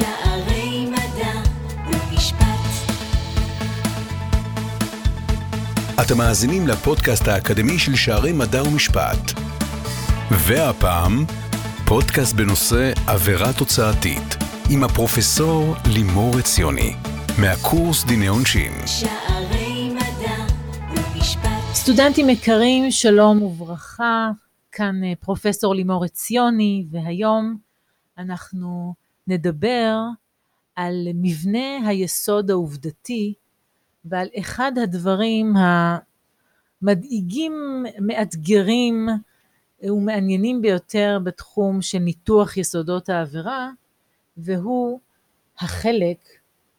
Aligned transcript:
שערי 0.00 0.86
מדע 0.86 1.32
ומשפט. 1.86 2.44
אתם 6.02 6.18
מאזינים 6.18 6.66
לפודקאסט 6.66 7.28
האקדמי 7.28 7.78
של 7.78 7.96
שערי 7.96 8.32
מדע 8.32 8.62
ומשפט. 8.62 9.40
והפעם, 10.30 11.24
פודקאסט 11.86 12.34
בנושא 12.34 12.92
עבירה 13.06 13.52
תוצאתית, 13.52 14.36
עם 14.70 14.84
הפרופסור 14.84 15.74
לימור 15.94 16.38
עציוני, 16.38 16.94
מהקורס 17.40 18.04
דיני 18.04 18.26
עונשין. 18.26 18.72
שערי 18.86 19.90
מדע 19.90 20.44
ומשפט. 20.90 21.74
סטודנטים 21.74 22.30
יקרים, 22.30 22.90
שלום 22.90 23.42
וברכה, 23.42 24.30
כאן 24.72 25.04
אה, 25.04 25.12
פרופסור 25.20 25.74
לימור 25.74 26.04
עציוני, 26.04 26.86
והיום 26.90 27.56
אנחנו 28.18 28.94
נדבר 29.26 29.96
על 30.76 31.08
מבנה 31.14 31.88
היסוד 31.88 32.50
העובדתי 32.50 33.34
ועל 34.04 34.28
אחד 34.38 34.72
הדברים 34.78 35.54
המדאיגים, 36.82 37.84
מאתגרים 38.00 39.08
ומעניינים 39.82 40.62
ביותר 40.62 41.18
בתחום 41.24 41.82
של 41.82 41.98
ניתוח 41.98 42.56
יסודות 42.56 43.08
העבירה, 43.08 43.70
והוא 44.36 45.00
החלק 45.58 46.18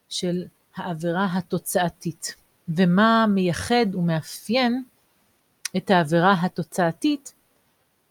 של 0.09 0.43
העבירה 0.75 1.27
התוצאתית, 1.37 2.35
ומה 2.67 3.25
מייחד 3.29 3.85
ומאפיין 3.93 4.83
את 5.77 5.91
העבירה 5.91 6.33
התוצאתית 6.41 7.33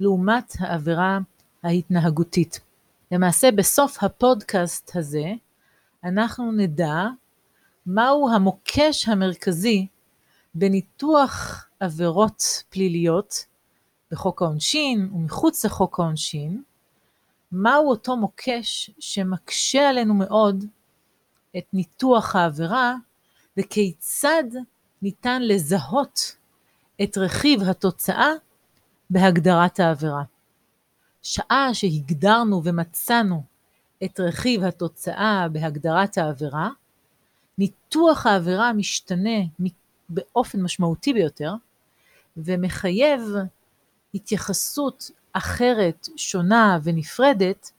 לעומת 0.00 0.52
העבירה 0.58 1.18
ההתנהגותית. 1.62 2.60
למעשה 3.12 3.50
בסוף 3.50 4.02
הפודקאסט 4.02 4.96
הזה 4.96 5.32
אנחנו 6.04 6.52
נדע 6.52 7.06
מהו 7.86 8.30
המוקש 8.30 9.08
המרכזי 9.08 9.86
בניתוח 10.54 11.66
עבירות 11.80 12.42
פליליות 12.68 13.44
בחוק 14.10 14.42
העונשין 14.42 15.10
ומחוץ 15.14 15.64
לחוק 15.64 16.00
העונשין, 16.00 16.62
מהו 17.52 17.88
אותו 17.88 18.16
מוקש 18.16 18.90
שמקשה 18.98 19.88
עלינו 19.88 20.14
מאוד 20.14 20.64
את 21.58 21.64
ניתוח 21.72 22.36
העבירה 22.36 22.94
וכיצד 23.56 24.44
ניתן 25.02 25.42
לזהות 25.42 26.36
את 27.02 27.18
רכיב 27.18 27.62
התוצאה 27.62 28.30
בהגדרת 29.10 29.80
העבירה. 29.80 30.22
שעה 31.22 31.68
שהגדרנו 31.72 32.62
ומצאנו 32.64 33.42
את 34.04 34.20
רכיב 34.20 34.64
התוצאה 34.64 35.46
בהגדרת 35.52 36.18
העבירה, 36.18 36.68
ניתוח 37.58 38.26
העבירה 38.26 38.72
משתנה 38.72 39.38
באופן 40.08 40.62
משמעותי 40.62 41.12
ביותר 41.12 41.52
ומחייב 42.36 43.20
התייחסות 44.14 45.10
אחרת, 45.32 46.08
שונה 46.16 46.78
ונפרדת 46.82 47.70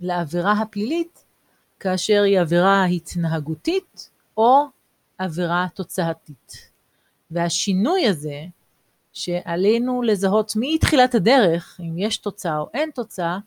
לעבירה 0.00 0.52
הפלילית 0.52 1.24
כאשר 1.80 2.22
היא 2.22 2.40
עבירה 2.40 2.84
התנהגותית 2.84 4.10
או 4.36 4.64
עבירה 5.18 5.66
תוצאתית. 5.74 6.70
והשינוי 7.30 8.06
הזה 8.06 8.44
שעלינו 9.12 10.02
לזהות 10.02 10.52
מתחילת 10.56 11.14
הדרך, 11.14 11.80
אם 11.80 11.98
יש 11.98 12.16
תוצאה 12.16 12.58
או 12.58 12.68
אין 12.74 12.90
תוצאה, 12.94 13.38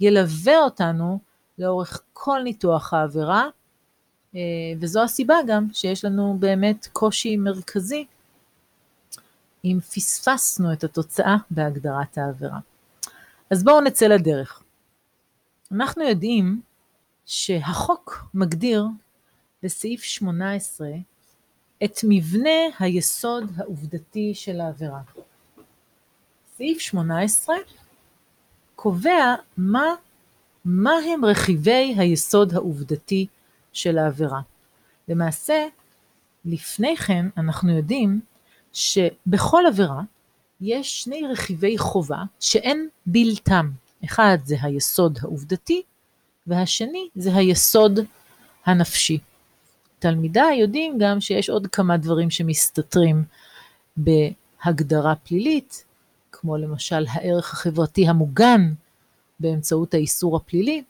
ילווה 0.00 0.58
אותנו 0.58 1.18
לאורך 1.58 2.02
כל 2.12 2.40
ניתוח 2.44 2.94
העבירה, 2.94 3.48
אה, 4.34 4.40
וזו 4.80 5.02
הסיבה 5.02 5.34
גם 5.46 5.66
שיש 5.72 6.04
לנו 6.04 6.36
באמת 6.38 6.88
קושי 6.92 7.36
מרכזי 7.36 8.06
אם 9.64 9.78
פספסנו 9.80 10.72
את 10.72 10.84
התוצאה 10.84 11.36
בהגדרת 11.50 12.18
העבירה. 12.18 12.58
אז 13.50 13.64
בואו 13.64 13.80
נצא 13.80 14.06
לדרך. 14.06 14.62
אנחנו 15.72 16.02
יודעים 16.02 16.60
שהחוק 17.26 18.24
מגדיר 18.34 18.84
בסעיף 19.62 20.02
18 20.02 20.88
את 21.84 21.98
מבנה 22.02 22.58
היסוד 22.78 23.52
העובדתי 23.56 24.34
של 24.34 24.60
העבירה. 24.60 25.00
סעיף 26.56 26.78
18 26.80 27.56
קובע 28.76 29.34
מה, 29.56 29.84
מה 30.64 30.92
הם 31.12 31.24
רכיבי 31.24 31.94
היסוד 31.98 32.54
העובדתי 32.54 33.26
של 33.72 33.98
העבירה. 33.98 34.40
למעשה, 35.08 35.66
לפני 36.44 36.96
כן 36.96 37.26
אנחנו 37.36 37.76
יודעים 37.76 38.20
שבכל 38.72 39.62
עבירה 39.68 40.02
יש 40.60 41.02
שני 41.02 41.22
רכיבי 41.32 41.78
חובה 41.78 42.22
שאין 42.40 42.88
בלתם. 43.06 43.70
אחד 44.04 44.38
זה 44.44 44.56
היסוד 44.62 45.18
העובדתי 45.22 45.82
והשני 46.46 47.08
זה 47.14 47.34
היסוד 47.34 48.00
הנפשי. 48.66 49.18
תלמידיי 49.98 50.58
יודעים 50.58 50.98
גם 50.98 51.20
שיש 51.20 51.50
עוד 51.50 51.66
כמה 51.66 51.96
דברים 51.96 52.30
שמסתתרים 52.30 53.24
בהגדרה 53.96 55.14
פלילית, 55.14 55.84
כמו 56.32 56.56
למשל 56.56 57.04
הערך 57.08 57.52
החברתי 57.52 58.08
המוגן 58.08 58.72
באמצעות 59.40 59.94
האיסור 59.94 60.36
הפלילי, 60.36 60.82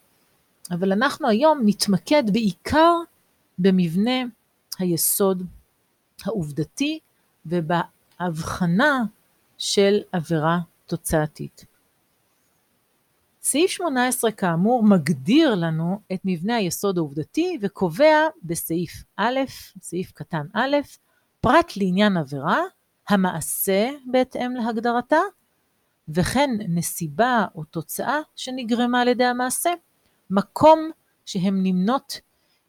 אבל 0.70 0.92
אנחנו 0.92 1.28
היום 1.28 1.60
נתמקד 1.64 2.22
בעיקר 2.32 2.92
במבנה 3.58 4.20
היסוד 4.78 5.42
העובדתי 6.24 6.98
ובהבחנה 7.46 9.04
של 9.58 10.00
עבירה 10.12 10.58
תוצאתית. 10.86 11.64
סעיף 13.50 13.70
18 13.70 14.32
כאמור 14.32 14.82
מגדיר 14.82 15.54
לנו 15.54 16.00
את 16.12 16.20
מבנה 16.24 16.56
היסוד 16.56 16.98
העובדתי 16.98 17.58
וקובע 17.60 18.26
בסעיף 18.42 19.04
א', 19.16 19.38
סעיף 19.82 20.12
קטן 20.12 20.46
א', 20.54 20.76
פרט 21.40 21.76
לעניין 21.76 22.16
עבירה, 22.16 22.60
המעשה 23.08 23.90
בהתאם 24.06 24.54
להגדרתה, 24.56 25.20
וכן 26.08 26.50
נסיבה 26.68 27.46
או 27.54 27.64
תוצאה 27.64 28.18
שנגרמה 28.36 29.00
על 29.00 29.08
ידי 29.08 29.24
המעשה, 29.24 29.70
מקום 30.30 30.90
שהן 31.26 31.54
נמנות 31.62 32.20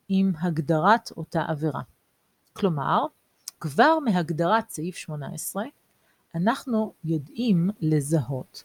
עם 0.10 0.32
הגדרת 0.42 1.12
אותה 1.18 1.42
עבירה. 1.48 1.82
כלומר, 2.54 3.06
כבר 3.60 4.00
מהגדרת 4.00 4.70
סעיף 4.70 4.96
18, 4.96 5.64
אנחנו 6.36 6.94
יודעים 7.04 7.70
לזהות 7.82 8.64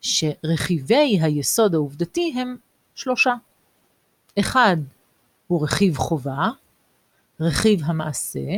שרכיבי 0.00 1.18
היסוד 1.22 1.74
העובדתי 1.74 2.34
הם 2.36 2.56
שלושה. 2.94 3.34
אחד 4.38 4.76
הוא 5.46 5.64
רכיב 5.64 5.96
חובה, 5.96 6.48
רכיב 7.40 7.80
המעשה, 7.84 8.48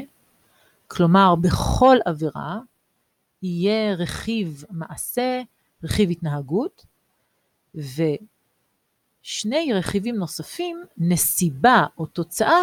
כלומר 0.89 1.35
בכל 1.35 1.97
עבירה 2.05 2.59
יהיה 3.43 3.95
רכיב 3.95 4.65
מעשה, 4.71 5.43
רכיב 5.85 6.11
התנהגות, 6.11 6.87
ושני 7.75 9.73
רכיבים 9.75 10.17
נוספים, 10.17 10.85
נסיבה 10.99 11.87
או 11.99 12.07
תוצאה, 12.07 12.63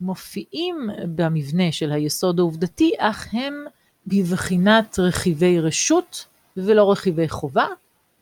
שמופיעים 0.00 0.76
במבנה 1.16 1.72
של 1.72 1.92
היסוד 1.92 2.38
העובדתי, 2.38 2.92
אך 2.98 3.28
הם 3.34 3.64
בבחינת 4.06 4.98
רכיבי 4.98 5.60
רשות 5.60 6.26
ולא 6.56 6.92
רכיבי 6.92 7.28
חובה, 7.28 7.66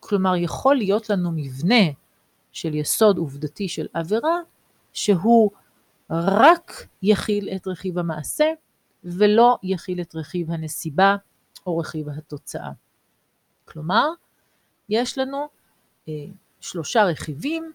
כלומר 0.01 0.37
יכול 0.37 0.77
להיות 0.77 1.11
לנו 1.11 1.31
מבנה 1.35 1.85
של 2.53 2.75
יסוד 2.75 3.19
עובדתי 3.19 3.69
של 3.69 3.87
עבירה, 3.93 4.39
שהוא 4.93 5.51
רק 6.11 6.87
יכיל 7.03 7.49
את 7.57 7.67
רכיב 7.67 7.99
המעשה 7.99 8.45
ולא 9.05 9.59
יכיל 9.63 10.01
את 10.01 10.15
רכיב 10.15 10.51
הנסיבה 10.51 11.17
או 11.67 11.79
רכיב 11.79 12.09
התוצאה. 12.09 12.71
כלומר, 13.65 14.09
יש 14.89 15.19
לנו 15.19 15.49
אה, 16.09 16.13
שלושה 16.61 17.05
רכיבים, 17.05 17.73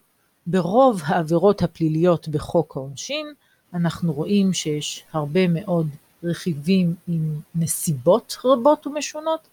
ברוב 0.48 1.02
העבירות 1.06 1.62
הפליליות 1.62 2.28
בחוק 2.28 2.78
העונשין, 2.78 3.34
אנחנו 3.74 4.14
רואים 4.14 4.54
שיש 4.54 5.06
הרבה 5.12 5.48
מאוד 5.48 5.88
רכיבים 6.24 6.96
עם 7.08 7.40
נסיבות 7.56 8.38
רבות 8.46 8.88
ומשונות, 8.88 9.48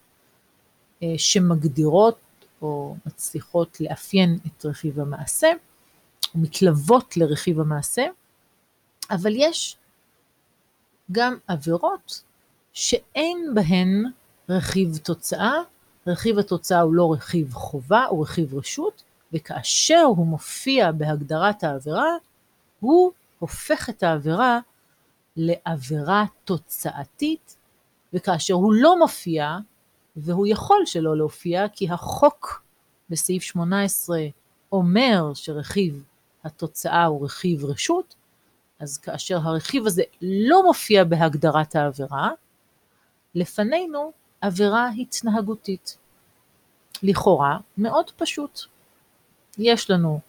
אה, 1.03 1.13
שמגדירות 1.17 2.17
או 2.61 2.95
מצליחות 3.05 3.81
לאפיין 3.81 4.39
את 4.47 4.65
רכיב 4.65 4.99
המעשה, 4.99 5.47
ומתלוות 6.35 7.17
לרכיב 7.17 7.59
המעשה, 7.59 8.05
אבל 9.11 9.33
יש 9.35 9.77
גם 11.11 11.37
עבירות 11.47 12.23
שאין 12.73 13.51
בהן 13.53 14.05
רכיב 14.49 14.97
תוצאה, 14.97 15.53
רכיב 16.07 16.39
התוצאה 16.39 16.81
הוא 16.81 16.93
לא 16.93 17.13
רכיב 17.13 17.53
חובה, 17.53 18.05
הוא 18.05 18.23
רכיב 18.23 18.55
רשות, 18.55 19.03
וכאשר 19.33 20.03
הוא 20.07 20.27
מופיע 20.27 20.91
בהגדרת 20.91 21.63
העבירה, 21.63 22.11
הוא 22.79 23.11
הופך 23.39 23.89
את 23.89 24.03
העבירה 24.03 24.59
לעבירה 25.37 26.25
תוצאתית, 26.45 27.57
וכאשר 28.13 28.53
הוא 28.53 28.73
לא 28.73 28.99
מופיע, 28.99 29.57
והוא 30.15 30.47
יכול 30.47 30.85
שלא 30.85 31.17
להופיע, 31.17 31.67
כי 31.67 31.89
החוק 31.89 32.63
בסעיף 33.09 33.43
18 33.43 34.19
אומר 34.71 35.33
שרכיב 35.33 36.03
התוצאה 36.43 37.05
הוא 37.05 37.25
רכיב 37.25 37.65
רשות, 37.65 38.15
אז 38.79 38.97
כאשר 38.97 39.37
הרכיב 39.37 39.87
הזה 39.87 40.03
לא 40.21 40.63
מופיע 40.63 41.03
בהגדרת 41.03 41.75
העבירה, 41.75 42.29
לפנינו 43.35 44.11
עבירה 44.41 44.89
התנהגותית. 44.89 45.97
לכאורה 47.03 47.57
מאוד 47.77 48.11
פשוט. 48.11 48.59
יש 49.57 49.89
לנו 49.89 50.19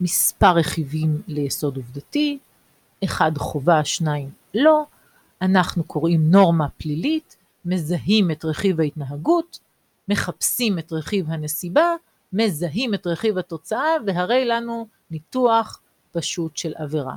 מספר 0.00 0.50
רכיבים 0.50 1.22
ליסוד 1.26 1.76
עובדתי, 1.76 2.38
אחד 3.04 3.32
חובה, 3.38 3.84
שניים 3.84 4.30
לא, 4.54 4.84
אנחנו 5.42 5.84
קוראים 5.84 6.30
נורמה 6.30 6.68
פלילית, 6.76 7.36
מזהים 7.64 8.30
את 8.30 8.44
רכיב 8.44 8.80
ההתנהגות, 8.80 9.58
מחפשים 10.08 10.78
את 10.78 10.92
רכיב 10.92 11.26
הנסיבה, 11.28 11.94
מזהים 12.32 12.94
את 12.94 13.06
רכיב 13.06 13.38
התוצאה, 13.38 13.88
והרי 14.06 14.44
לנו 14.44 14.88
ניתוח 15.10 15.80
פשוט 16.12 16.56
של 16.56 16.72
עבירה. 16.76 17.16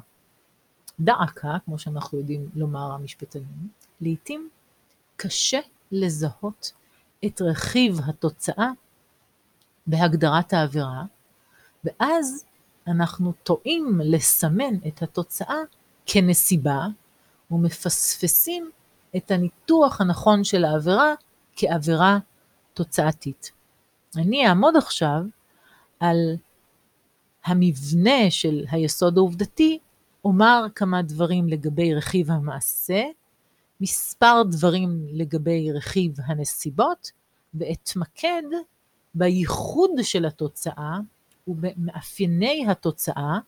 דעקה, 0.99 1.57
כמו 1.65 1.79
שאנחנו 1.79 2.17
יודעים 2.17 2.49
לומר 2.55 2.91
המשפטנים, 2.91 3.69
לעתים 4.01 4.49
קשה 5.15 5.59
לזהות 5.91 6.71
את 7.25 7.41
רכיב 7.41 7.99
התוצאה 8.05 8.71
בהגדרת 9.87 10.53
העבירה, 10.53 11.03
ואז 11.83 12.45
אנחנו 12.89 13.33
טועים 13.43 14.01
לסמן 14.03 14.75
את 14.87 15.03
התוצאה 15.03 15.57
כנסיבה, 16.05 16.87
ומפספסים 17.51 18.69
את 19.15 19.31
הניתוח 19.31 20.01
הנכון 20.01 20.43
של 20.43 20.65
העבירה 20.65 21.13
כעבירה 21.55 22.17
תוצאתית. 22.73 23.51
אני 24.17 24.47
אעמוד 24.47 24.75
עכשיו 24.75 25.21
על 25.99 26.35
המבנה 27.45 28.29
של 28.29 28.65
היסוד 28.71 29.17
העובדתי, 29.17 29.79
אומר 30.25 30.65
כמה 30.75 31.01
דברים 31.01 31.47
לגבי 31.47 31.95
רכיב 31.95 32.31
המעשה, 32.31 33.03
מספר 33.81 34.43
דברים 34.51 35.07
לגבי 35.11 35.71
רכיב 35.71 36.15
הנסיבות, 36.25 37.11
ואתמקד 37.53 38.43
בייחוד 39.13 39.91
של 40.01 40.25
התוצאה 40.25 40.97
ובמאפייני 41.49 42.65
התוצאה 42.69 43.39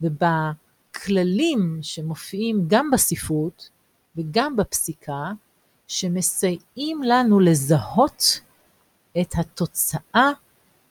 ובכללים 0.00 1.78
שמופיעים 1.82 2.64
גם 2.66 2.90
בספרות 2.90 3.70
וגם 4.16 4.56
בפסיקה, 4.56 5.32
שמסייעים 5.88 7.02
לנו 7.02 7.40
לזהות 7.40 8.40
את 9.20 9.34
התוצאה 9.38 10.30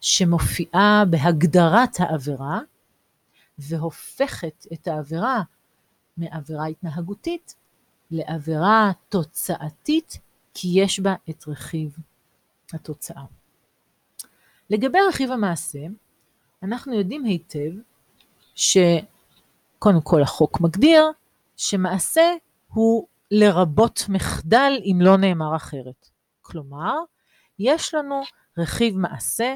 שמופיעה 0.02 1.04
בהגדרת 1.10 2.00
העבירה, 2.00 2.60
והופכת 3.58 4.66
את 4.74 4.88
העבירה 4.88 5.42
מעבירה 6.18 6.66
התנהגותית 6.66 7.56
לעבירה 8.12 8.92
תוצאתית, 9.10 10.20
כי 10.54 10.68
יש 10.74 11.00
בה 11.00 11.16
את 11.30 11.48
רכיב 11.48 11.98
התוצאה. 12.74 13.24
לגבי 14.70 14.98
רכיב 15.10 15.32
המעשה, 15.32 15.80
אנחנו 16.64 16.94
יודעים 16.94 17.24
היטב 17.24 17.72
שקודם 18.56 20.02
כל 20.04 20.22
החוק 20.22 20.62
מגדיר 20.62 21.12
שמעשה 21.58 22.22
הוא 22.68 23.08
לרבות 23.32 24.06
מחדל 24.10 24.74
אם 24.84 24.98
לא 25.02 25.18
נאמר 25.18 25.56
אחרת. 25.56 26.10
כלומר, 26.42 26.96
יש 27.60 27.94
לנו 27.94 28.22
רכיב 28.58 28.98
מעשה 28.98 29.56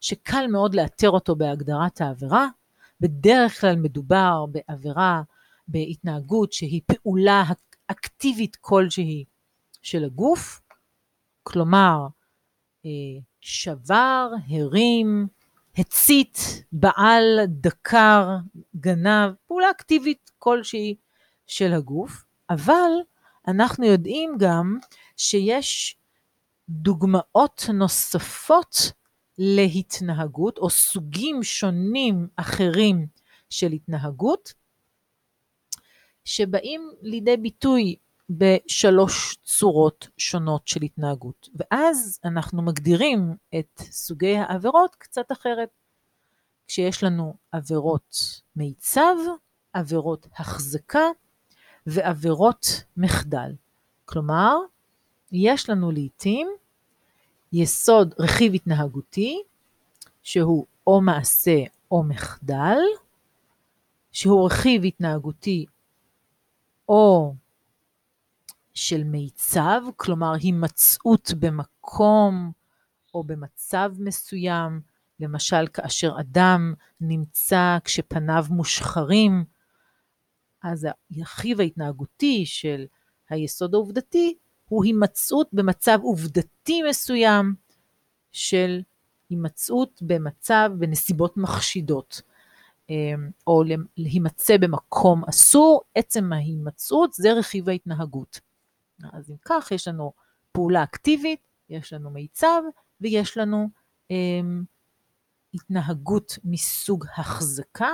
שקל 0.00 0.46
מאוד 0.46 0.74
לאתר 0.74 1.10
אותו 1.10 1.36
בהגדרת 1.36 2.00
העבירה, 2.00 2.48
בדרך 3.00 3.60
כלל 3.60 3.76
מדובר 3.76 4.46
בעבירה, 4.46 5.22
בהתנהגות 5.68 6.52
שהיא 6.52 6.80
פעולה 6.86 7.44
אקטיבית 7.86 8.56
כלשהי 8.56 9.24
של 9.82 10.04
הגוף, 10.04 10.60
כלומר, 11.42 12.06
אה, 12.86 12.90
שבר, 13.40 14.30
הרים, 14.48 15.26
הצית, 15.78 16.64
בעל, 16.72 17.40
דקר, 17.46 18.28
גנב, 18.76 19.32
פעולה 19.46 19.70
אקטיבית 19.70 20.30
כלשהי 20.38 20.96
של 21.46 21.72
הגוף, 21.72 22.24
אבל 22.50 22.90
אנחנו 23.48 23.84
יודעים 23.84 24.34
גם 24.38 24.78
שיש 25.16 25.96
דוגמאות 26.68 27.64
נוספות 27.74 28.92
להתנהגות, 29.38 30.58
או 30.58 30.70
סוגים 30.70 31.42
שונים 31.42 32.28
אחרים 32.36 33.06
של 33.50 33.72
התנהגות, 33.72 34.52
שבאים 36.24 36.90
לידי 37.02 37.36
ביטוי 37.36 37.96
בשלוש 38.30 39.36
צורות 39.42 40.08
שונות 40.16 40.68
של 40.68 40.82
התנהגות. 40.82 41.48
ואז 41.54 42.20
אנחנו 42.24 42.62
מגדירים 42.62 43.36
את 43.58 43.78
סוגי 43.78 44.36
העבירות 44.36 44.94
קצת 44.94 45.32
אחרת. 45.32 45.68
כשיש 46.66 47.04
לנו 47.04 47.34
עבירות 47.52 48.40
מיצב, 48.56 49.16
עבירות 49.72 50.26
החזקה 50.36 51.04
ועבירות 51.86 52.66
מחדל. 52.96 53.52
כלומר, 54.04 54.56
יש 55.32 55.70
לנו 55.70 55.90
לעתים 55.90 56.48
יסוד 57.52 58.14
רכיב 58.18 58.54
התנהגותי, 58.54 59.42
שהוא 60.22 60.66
או 60.86 61.00
מעשה 61.00 61.58
או 61.90 62.02
מחדל, 62.02 62.78
שהוא 64.12 64.46
רכיב 64.46 64.84
התנהגותי 64.84 65.66
או 66.88 67.34
של 68.74 69.04
מיצב, 69.04 69.82
כלומר 69.96 70.32
הימצאות 70.32 71.30
במקום 71.38 72.52
או 73.14 73.24
במצב 73.24 73.92
מסוים, 73.98 74.80
למשל 75.20 75.66
כאשר 75.72 76.12
אדם 76.20 76.74
נמצא 77.00 77.78
כשפניו 77.84 78.44
מושחרים, 78.50 79.44
אז 80.62 80.86
הרכיב 81.16 81.60
ההתנהגותי 81.60 82.46
של 82.46 82.84
היסוד 83.30 83.74
העובדתי 83.74 84.38
הוא 84.68 84.84
הימצאות 84.84 85.48
במצב 85.52 85.98
עובדתי 86.02 86.82
מסוים 86.90 87.54
של 88.32 88.82
הימצאות 89.30 90.02
במצב, 90.02 90.70
בנסיבות 90.78 91.36
מחשידות. 91.36 92.22
אמ, 92.90 93.30
או 93.46 93.62
להימצא 93.96 94.56
במקום 94.56 95.24
אסור, 95.24 95.82
עצם 95.94 96.32
ההימצאות 96.32 97.12
זה 97.12 97.32
רכיב 97.32 97.68
ההתנהגות. 97.68 98.40
אז 99.12 99.30
אם 99.30 99.36
כך, 99.44 99.72
יש 99.72 99.88
לנו 99.88 100.12
פעולה 100.52 100.82
אקטיבית, 100.82 101.40
יש 101.68 101.92
לנו 101.92 102.10
מיצב 102.10 102.62
ויש 103.00 103.36
לנו 103.36 103.68
אמ, 104.10 104.64
התנהגות 105.54 106.38
מסוג 106.44 107.06
החזקה, 107.16 107.90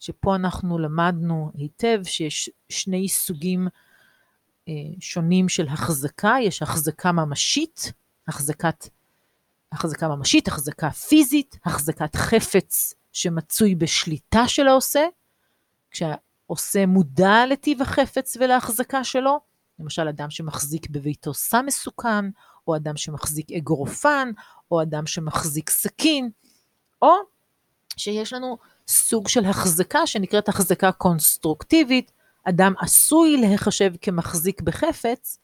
שפה 0.00 0.36
אנחנו 0.36 0.78
למדנו 0.78 1.50
היטב 1.54 2.00
שיש 2.04 2.50
שני 2.68 3.08
סוגים 3.08 3.68
אה, 4.68 4.72
שונים 5.00 5.48
של 5.48 5.68
החזקה, 5.68 6.34
יש 6.40 6.62
החזקה 6.62 7.12
ממשית, 7.12 7.92
החזקת, 8.28 8.88
החזקה 9.72 10.08
ממשית, 10.08 10.48
החזקה 10.48 10.90
פיזית, 10.90 11.58
החזקת 11.64 12.16
חפץ 12.16 12.94
שמצוי 13.12 13.74
בשליטה 13.74 14.48
של 14.48 14.68
העושה, 14.68 15.04
כשהעושה 15.90 16.86
מודע 16.86 17.46
לטיב 17.46 17.82
החפץ 17.82 18.36
ולהחזקה 18.40 19.04
שלו, 19.04 19.40
למשל 19.78 20.08
אדם 20.08 20.30
שמחזיק 20.30 20.90
בביתו 20.90 21.34
סם 21.34 21.64
מסוכן, 21.66 22.24
או 22.68 22.76
אדם 22.76 22.96
שמחזיק 22.96 23.52
אגרופן, 23.52 24.30
או 24.70 24.82
אדם 24.82 25.06
שמחזיק 25.06 25.70
סכין, 25.70 26.30
או 27.02 27.14
שיש 27.96 28.32
לנו 28.32 28.58
סוג 28.88 29.28
של 29.28 29.44
החזקה 29.44 30.06
שנקראת 30.06 30.48
החזקה 30.48 30.92
קונסטרוקטיבית, 30.92 32.12
אדם 32.44 32.74
עשוי 32.78 33.36
להיחשב 33.36 33.92
כמחזיק 34.00 34.60
בחפץ, 34.60 35.38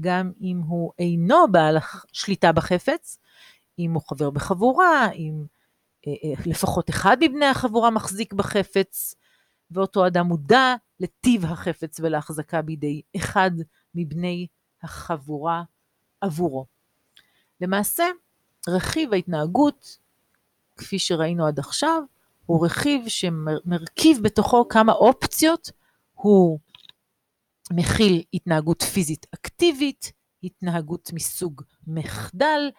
גם 0.00 0.32
אם 0.40 0.60
הוא 0.66 0.92
אינו 0.98 1.52
בעל 1.52 1.76
שליטה 2.12 2.52
בחפץ, 2.52 3.18
אם 3.78 3.92
הוא 3.92 4.02
חבר 4.08 4.30
בחבורה, 4.30 5.12
אם 5.12 5.44
אה, 6.06 6.12
אה, 6.12 6.42
לפחות 6.46 6.90
אחד 6.90 7.16
מבני 7.20 7.46
החבורה 7.46 7.90
מחזיק 7.90 8.32
בחפץ, 8.32 9.14
ואותו 9.70 10.06
אדם 10.06 10.26
מודע 10.26 10.74
לטיב 11.00 11.44
החפץ 11.44 12.00
ולהחזקה 12.00 12.62
בידי 12.62 13.02
אחד 13.16 13.50
מבני 13.94 14.46
החבורה 14.82 15.62
עבורו. 16.20 16.66
למעשה, 17.60 18.04
רכיב 18.68 19.12
ההתנהגות 19.12 19.98
כפי 20.76 20.98
שראינו 20.98 21.46
עד 21.46 21.58
עכשיו, 21.58 22.02
הוא 22.46 22.66
רכיב 22.66 23.08
שמרכיב 23.08 24.18
בתוכו 24.22 24.68
כמה 24.68 24.92
אופציות, 24.92 25.70
הוא 26.14 26.58
מכיל 27.72 28.22
התנהגות 28.34 28.82
פיזית 28.82 29.26
אקטיבית, 29.34 30.12
התנהגות 30.42 31.10
מסוג 31.12 31.62
מחדל, 31.86 32.70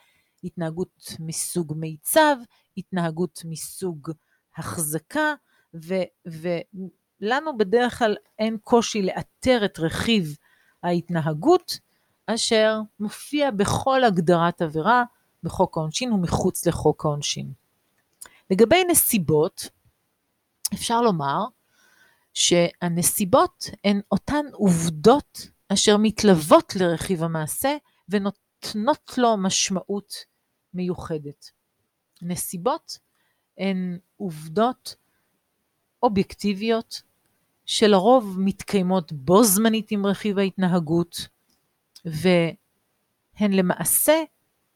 התנהגות 0.44 1.14
מסוג 1.20 1.74
מיצב, 1.78 2.36
התנהגות 2.78 3.42
מסוג 3.46 4.12
החזקה, 4.58 5.34
ו- 5.74 6.60
ולנו 7.22 7.58
בדרך 7.58 8.00
כלל 8.00 8.16
אין 8.40 8.58
קושי 8.64 9.02
לאתר 9.02 9.66
את 9.66 9.80
רכיב 9.80 10.38
ההתנהגות, 10.84 11.80
אשר 12.28 12.80
מופיע 13.00 13.52
בכל 13.52 14.04
הגדרת 14.04 14.62
עבירה 14.62 15.04
בחוק 15.44 15.78
העונשין 15.78 16.12
ומחוץ 16.12 16.66
לחוק 16.68 17.06
העונשין. 17.06 17.54
לגבי 18.52 18.84
נסיבות, 18.84 19.70
אפשר 20.74 21.02
לומר 21.02 21.46
שהנסיבות 22.34 23.70
הן 23.84 24.02
אותן 24.12 24.46
עובדות 24.52 25.50
אשר 25.74 25.98
מתלוות 26.00 26.76
לרכיב 26.76 27.24
המעשה 27.24 27.78
ונותנות 28.10 29.18
לו 29.18 29.38
משמעות 29.38 30.14
מיוחדת. 30.74 31.52
נסיבות 32.22 33.00
הן 33.58 33.98
עובדות 34.18 34.96
אובייקטיביות 36.04 37.02
שלרוב 37.68 38.36
מתקיימות 38.40 39.14
בו 39.14 39.44
זמנית 39.44 39.92
עם 39.92 40.06
רכיב 40.06 40.40
ההתנהגות, 40.40 41.28
והן 42.06 43.54
למעשה 43.54 44.24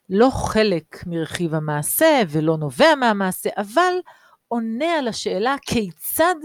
לא 0.09 0.29
חלק 0.29 1.03
מרכיב 1.05 1.55
המעשה 1.55 2.21
ולא 2.29 2.57
נובע 2.57 2.95
מהמעשה, 2.95 3.49
אבל 3.57 3.93
עונה 4.47 4.93
על 4.99 5.07
השאלה 5.07 5.55
כיצד 5.61 6.35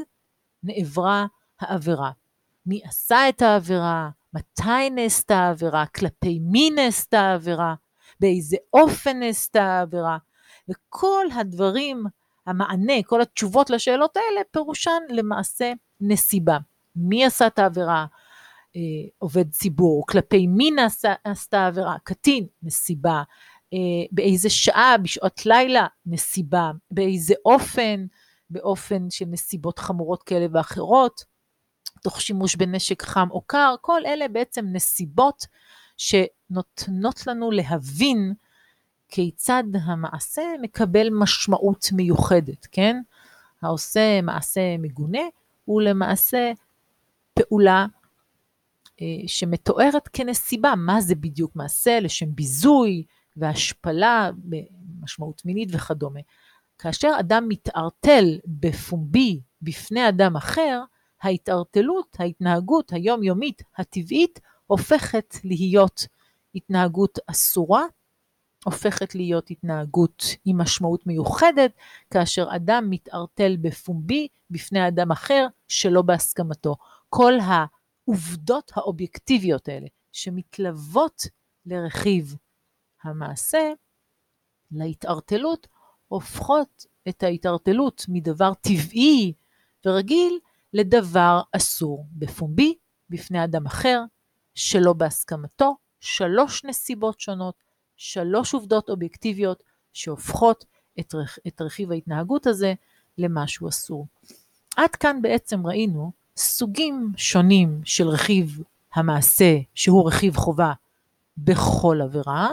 נעברה 0.62 1.26
העבירה. 1.60 2.10
מי 2.66 2.80
עשה 2.84 3.28
את 3.28 3.42
העבירה, 3.42 4.10
מתי 4.34 4.90
נעשתה 4.90 5.36
העבירה, 5.38 5.86
כלפי 5.86 6.38
מי 6.38 6.70
נעשתה 6.70 7.20
העבירה, 7.20 7.74
באיזה 8.20 8.56
אופן 8.72 9.18
נעשתה 9.18 9.64
העבירה, 9.64 10.18
וכל 10.68 11.26
הדברים, 11.34 12.04
המענה, 12.46 13.02
כל 13.06 13.20
התשובות 13.20 13.70
לשאלות 13.70 14.16
האלה, 14.16 14.40
פירושן 14.50 15.00
למעשה 15.08 15.72
נסיבה. 16.00 16.58
מי 16.96 17.24
עשה 17.24 17.46
את 17.46 17.58
העבירה? 17.58 18.06
אה, 18.76 18.80
עובד 19.18 19.50
ציבור, 19.50 20.04
כלפי 20.08 20.46
מי 20.46 20.70
נעשתה 20.70 21.58
העבירה? 21.58 21.96
קטין, 22.04 22.46
נסיבה. 22.62 23.22
אה, 23.72 23.78
באיזה 24.12 24.50
שעה, 24.50 24.98
בשעות 25.02 25.46
לילה, 25.46 25.86
נסיבה. 26.06 26.70
באיזה 26.90 27.34
אופן, 27.44 28.06
באופן 28.50 29.10
של 29.10 29.24
נסיבות 29.28 29.78
חמורות 29.78 30.22
כאלה 30.22 30.46
ואחרות. 30.52 31.24
תוך 32.02 32.20
שימוש 32.20 32.56
בנשק 32.56 33.02
חם 33.02 33.28
או 33.30 33.40
קר, 33.40 33.74
כל 33.80 34.06
אלה 34.06 34.28
בעצם 34.28 34.66
נסיבות 34.72 35.46
שנותנות 35.96 37.26
לנו 37.26 37.50
להבין 37.50 38.34
כיצד 39.08 39.64
המעשה 39.82 40.42
מקבל 40.62 41.08
משמעות 41.12 41.88
מיוחדת, 41.92 42.66
כן? 42.72 42.96
העושה 43.62 44.22
מעשה 44.22 44.78
מגונה 44.78 45.22
הוא 45.66 45.82
למעשה 45.82 46.52
פעולה 47.34 47.86
אה, 49.00 49.06
שמתוארת 49.26 50.08
כנסיבה, 50.08 50.74
מה 50.76 51.00
זה 51.00 51.14
בדיוק 51.14 51.56
מעשה 51.56 52.00
לשם 52.00 52.34
ביזוי 52.34 53.04
והשפלה 53.36 54.30
במשמעות 54.36 55.44
מינית 55.44 55.68
וכדומה. 55.72 56.20
כאשר 56.78 57.12
אדם 57.20 57.44
מתערטל 57.48 58.38
בפומבי 58.46 59.40
בפני 59.62 60.08
אדם 60.08 60.36
אחר, 60.36 60.82
ההתערטלות, 61.22 62.16
ההתנהגות 62.20 62.92
היומיומית 62.92 63.62
הטבעית, 63.76 64.40
הופכת 64.66 65.34
להיות 65.44 66.06
התנהגות 66.54 67.18
אסורה, 67.26 67.84
הופכת 68.66 69.14
להיות 69.14 69.50
התנהגות 69.50 70.24
עם 70.44 70.58
משמעות 70.58 71.06
מיוחדת, 71.06 71.72
כאשר 72.10 72.48
אדם 72.56 72.90
מתערטל 72.90 73.56
בפומבי 73.60 74.28
בפני 74.50 74.88
אדם 74.88 75.10
אחר 75.10 75.46
שלא 75.68 76.02
בהסכמתו. 76.02 76.76
כל 77.08 77.32
העובדות 77.40 78.72
האובייקטיביות 78.76 79.68
האלה 79.68 79.86
שמתלוות 80.12 81.22
לרכיב 81.66 82.36
המעשה, 83.02 83.72
להתערטלות, 84.70 85.66
הופכות 86.08 86.86
את 87.08 87.22
ההתערטלות 87.22 88.04
מדבר 88.08 88.54
טבעי 88.54 89.32
ורגיל 89.86 90.38
לדבר 90.72 91.40
אסור 91.52 92.06
בפומבי, 92.12 92.74
בפני 93.10 93.44
אדם 93.44 93.66
אחר, 93.66 94.02
שלא 94.54 94.92
בהסכמתו, 94.92 95.76
שלוש 96.00 96.64
נסיבות 96.64 97.20
שונות, 97.20 97.65
שלוש 97.96 98.54
עובדות 98.54 98.88
אובייקטיביות 98.88 99.62
שהופכות 99.92 100.64
את, 101.00 101.14
רכ... 101.14 101.38
את 101.46 101.60
רכיב 101.60 101.92
ההתנהגות 101.92 102.46
הזה 102.46 102.74
למשהו 103.18 103.68
אסור. 103.68 104.06
עד 104.76 104.90
כאן 104.90 105.22
בעצם 105.22 105.66
ראינו 105.66 106.12
סוגים 106.36 107.12
שונים 107.16 107.80
של 107.84 108.08
רכיב 108.08 108.62
המעשה, 108.94 109.58
שהוא 109.74 110.08
רכיב 110.08 110.36
חובה 110.36 110.72
בכל 111.38 112.00
עבירה, 112.02 112.50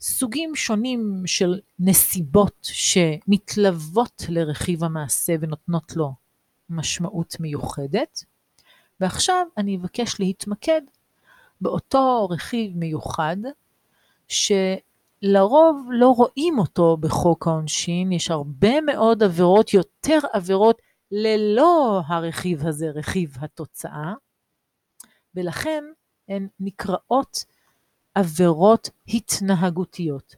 סוגים 0.00 0.54
שונים 0.54 1.22
של 1.26 1.60
נסיבות 1.78 2.56
שמתלוות 2.62 4.22
לרכיב 4.28 4.84
המעשה 4.84 5.34
ונותנות 5.40 5.96
לו 5.96 6.14
משמעות 6.70 7.36
מיוחדת, 7.40 8.24
ועכשיו 9.00 9.46
אני 9.56 9.76
אבקש 9.76 10.20
להתמקד 10.20 10.82
באותו 11.60 12.28
רכיב 12.30 12.76
מיוחד, 12.76 13.36
שלרוב 14.28 15.88
לא 15.90 16.08
רואים 16.08 16.58
אותו 16.58 16.96
בחוק 16.96 17.46
העונשין, 17.46 18.12
יש 18.12 18.30
הרבה 18.30 18.80
מאוד 18.80 19.22
עבירות, 19.22 19.74
יותר 19.74 20.18
עבירות 20.32 20.82
ללא 21.10 22.00
הרכיב 22.06 22.66
הזה, 22.66 22.90
רכיב 22.94 23.36
התוצאה, 23.40 24.12
ולכן 25.34 25.84
הן 26.28 26.48
נקראות 26.60 27.44
עבירות 28.14 28.90
התנהגותיות. 29.08 30.36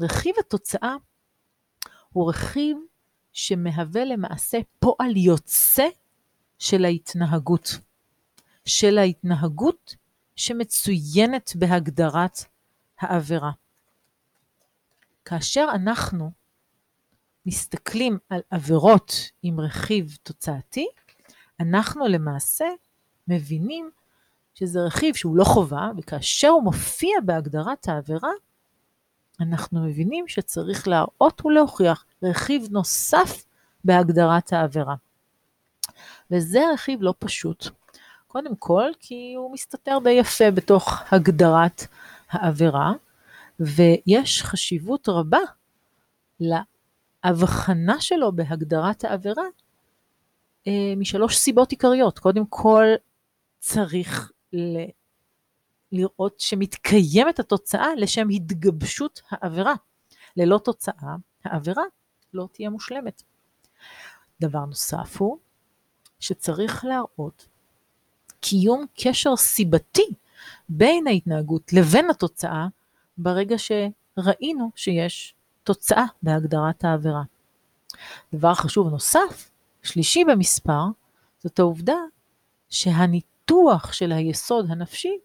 רכיב 0.00 0.34
התוצאה 0.38 0.96
הוא 2.12 2.28
רכיב 2.28 2.76
שמהווה 3.32 4.04
למעשה 4.04 4.58
פועל 4.78 5.16
יוצא 5.16 5.86
של 6.58 6.84
ההתנהגות. 6.84 7.68
של 8.64 8.98
ההתנהגות 8.98 9.96
שמצוינת 10.36 11.52
בהגדרת 11.56 12.38
העבירה. 13.00 13.50
כאשר 15.24 15.68
אנחנו 15.74 16.30
מסתכלים 17.46 18.18
על 18.30 18.40
עבירות 18.50 19.12
עם 19.42 19.60
רכיב 19.60 20.16
תוצאתי, 20.22 20.86
אנחנו 21.60 22.06
למעשה 22.08 22.66
מבינים 23.28 23.90
שזה 24.54 24.80
רכיב 24.80 25.14
שהוא 25.14 25.36
לא 25.36 25.44
חובה, 25.44 25.90
וכאשר 25.98 26.48
הוא 26.48 26.62
מופיע 26.62 27.20
בהגדרת 27.24 27.88
העבירה, 27.88 28.30
אנחנו 29.40 29.80
מבינים 29.80 30.28
שצריך 30.28 30.88
להראות 30.88 31.44
ולהוכיח 31.44 32.04
רכיב 32.22 32.68
נוסף 32.70 33.44
בהגדרת 33.84 34.52
העבירה. 34.52 34.94
וזה 36.30 36.60
רכיב 36.74 37.02
לא 37.02 37.14
פשוט. 37.18 37.68
קודם 38.26 38.56
כל, 38.56 38.90
כי 39.00 39.34
הוא 39.36 39.52
מסתתר 39.52 39.98
די 40.04 40.10
יפה 40.10 40.50
בתוך 40.50 41.02
הגדרת 41.12 41.82
העבירה, 42.30 42.92
ויש 43.60 44.42
חשיבות 44.42 45.08
רבה 45.08 45.38
להבחנה 46.40 48.00
שלו 48.00 48.32
בהגדרת 48.32 49.04
העבירה 49.04 49.44
אה, 50.66 50.94
משלוש 50.96 51.36
סיבות 51.36 51.70
עיקריות. 51.70 52.18
קודם 52.18 52.46
כל, 52.46 52.84
צריך 53.58 54.32
ל... 54.52 54.78
לראות 55.92 56.40
שמתקיימת 56.40 57.38
התוצאה 57.38 57.94
לשם 57.96 58.28
התגבשות 58.28 59.22
העבירה. 59.30 59.74
ללא 60.36 60.58
תוצאה, 60.58 61.16
העבירה 61.44 61.82
לא 62.34 62.48
תהיה 62.52 62.70
מושלמת. 62.70 63.22
דבר 64.40 64.64
נוסף 64.64 65.16
הוא 65.18 65.38
שצריך 66.20 66.84
להראות 66.84 67.48
קיום 68.40 68.86
קשר 68.94 69.36
סיבתי 69.36 70.06
בין 70.68 71.06
ההתנהגות 71.06 71.72
לבין 71.72 72.10
התוצאה 72.10 72.66
ברגע 73.18 73.56
שראינו 73.58 74.70
שיש 74.74 75.34
תוצאה 75.64 76.04
בהגדרת 76.22 76.84
העבירה. 76.84 77.22
דבר 78.34 78.54
חשוב 78.54 78.88
נוסף, 78.88 79.50
שלישי 79.82 80.24
במספר, 80.24 80.82
זאת 81.38 81.58
העובדה 81.58 81.96
שהניתוח 82.68 83.92
של 83.92 84.12
היסוד 84.12 84.70
הנפשי 84.70 85.18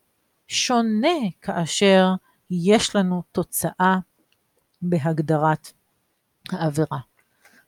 שונה 0.48 1.20
כאשר 1.42 2.08
יש 2.50 2.96
לנו 2.96 3.24
תוצאה 3.32 3.98
בהגדרת 4.82 5.72
העבירה. 6.52 7.00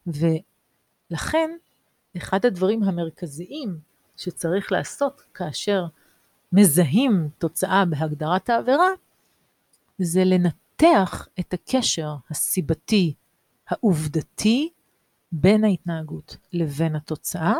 ולכן, 0.08 1.52
אחד 2.18 2.46
הדברים 2.46 2.84
המרכזיים 2.84 3.80
שצריך 4.18 4.72
לעשות 4.72 5.22
כאשר 5.34 5.86
מזהים 6.54 7.30
תוצאה 7.38 7.86
בהגדרת 7.86 8.50
העבירה, 8.50 8.90
זה 9.98 10.24
לנתח 10.24 11.28
את 11.40 11.54
הקשר 11.54 12.16
הסיבתי 12.30 13.14
העובדתי 13.68 14.70
בין 15.32 15.64
ההתנהגות 15.64 16.38
לבין 16.54 16.96
התוצאה, 16.96 17.56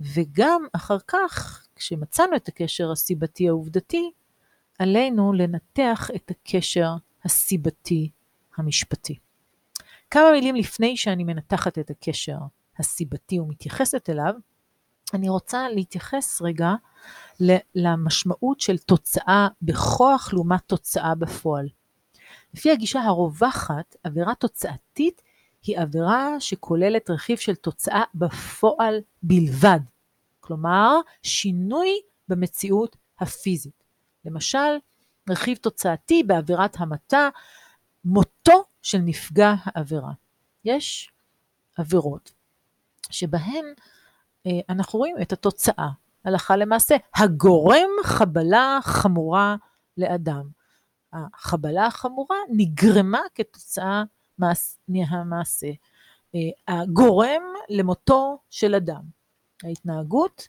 וגם 0.00 0.66
אחר 0.72 0.98
כך, 1.08 1.66
כשמצאנו 1.76 2.36
את 2.36 2.48
הקשר 2.48 2.92
הסיבתי 2.92 3.48
העובדתי, 3.48 4.10
עלינו 4.78 5.32
לנתח 5.32 6.10
את 6.16 6.30
הקשר 6.30 6.90
הסיבתי 7.24 8.10
המשפטי. 8.56 9.18
כמה 10.10 10.32
מילים 10.32 10.56
לפני 10.56 10.96
שאני 10.96 11.24
מנתחת 11.24 11.78
את 11.78 11.90
הקשר 11.90 12.38
הסיבתי 12.78 13.40
ומתייחסת 13.40 14.10
אליו, 14.10 14.34
אני 15.14 15.28
רוצה 15.28 15.68
להתייחס 15.68 16.42
רגע 16.42 16.74
למשמעות 17.74 18.60
של 18.60 18.78
תוצאה 18.78 19.48
בכוח 19.62 20.32
לעומת 20.32 20.62
תוצאה 20.66 21.14
בפועל. 21.14 21.68
לפי 22.54 22.70
הגישה 22.70 23.00
הרווחת, 23.00 23.96
עבירה 24.04 24.34
תוצאתית 24.34 25.22
היא 25.62 25.78
עבירה 25.78 26.40
שכוללת 26.40 27.10
רכיב 27.10 27.38
של 27.38 27.54
תוצאה 27.54 28.02
בפועל 28.14 29.00
בלבד. 29.22 29.80
כלומר, 30.40 30.96
שינוי 31.22 31.88
במציאות 32.28 32.96
הפיזית. 33.20 33.84
למשל, 34.24 34.76
רכיב 35.30 35.56
תוצאתי 35.56 36.22
בעבירת 36.22 36.76
המתה, 36.78 37.28
מותו 38.04 38.64
של 38.82 38.98
נפגע 38.98 39.54
העבירה. 39.64 40.12
יש 40.64 41.10
עבירות 41.76 42.32
שבהן 43.10 43.64
אנחנו 44.68 44.98
רואים 44.98 45.16
את 45.22 45.32
התוצאה, 45.32 45.88
הלכה 46.24 46.56
למעשה, 46.56 46.96
הגורם 47.14 47.90
חבלה 48.04 48.78
חמורה 48.82 49.56
לאדם. 49.96 50.48
החבלה 51.12 51.86
החמורה 51.86 52.36
נגרמה 52.50 53.20
כתוצאה 53.34 54.04
מהמעשה. 54.88 55.70
אה, 56.34 56.40
הגורם 56.68 57.42
למותו 57.68 58.38
של 58.50 58.74
אדם. 58.74 59.02
ההתנהגות 59.64 60.48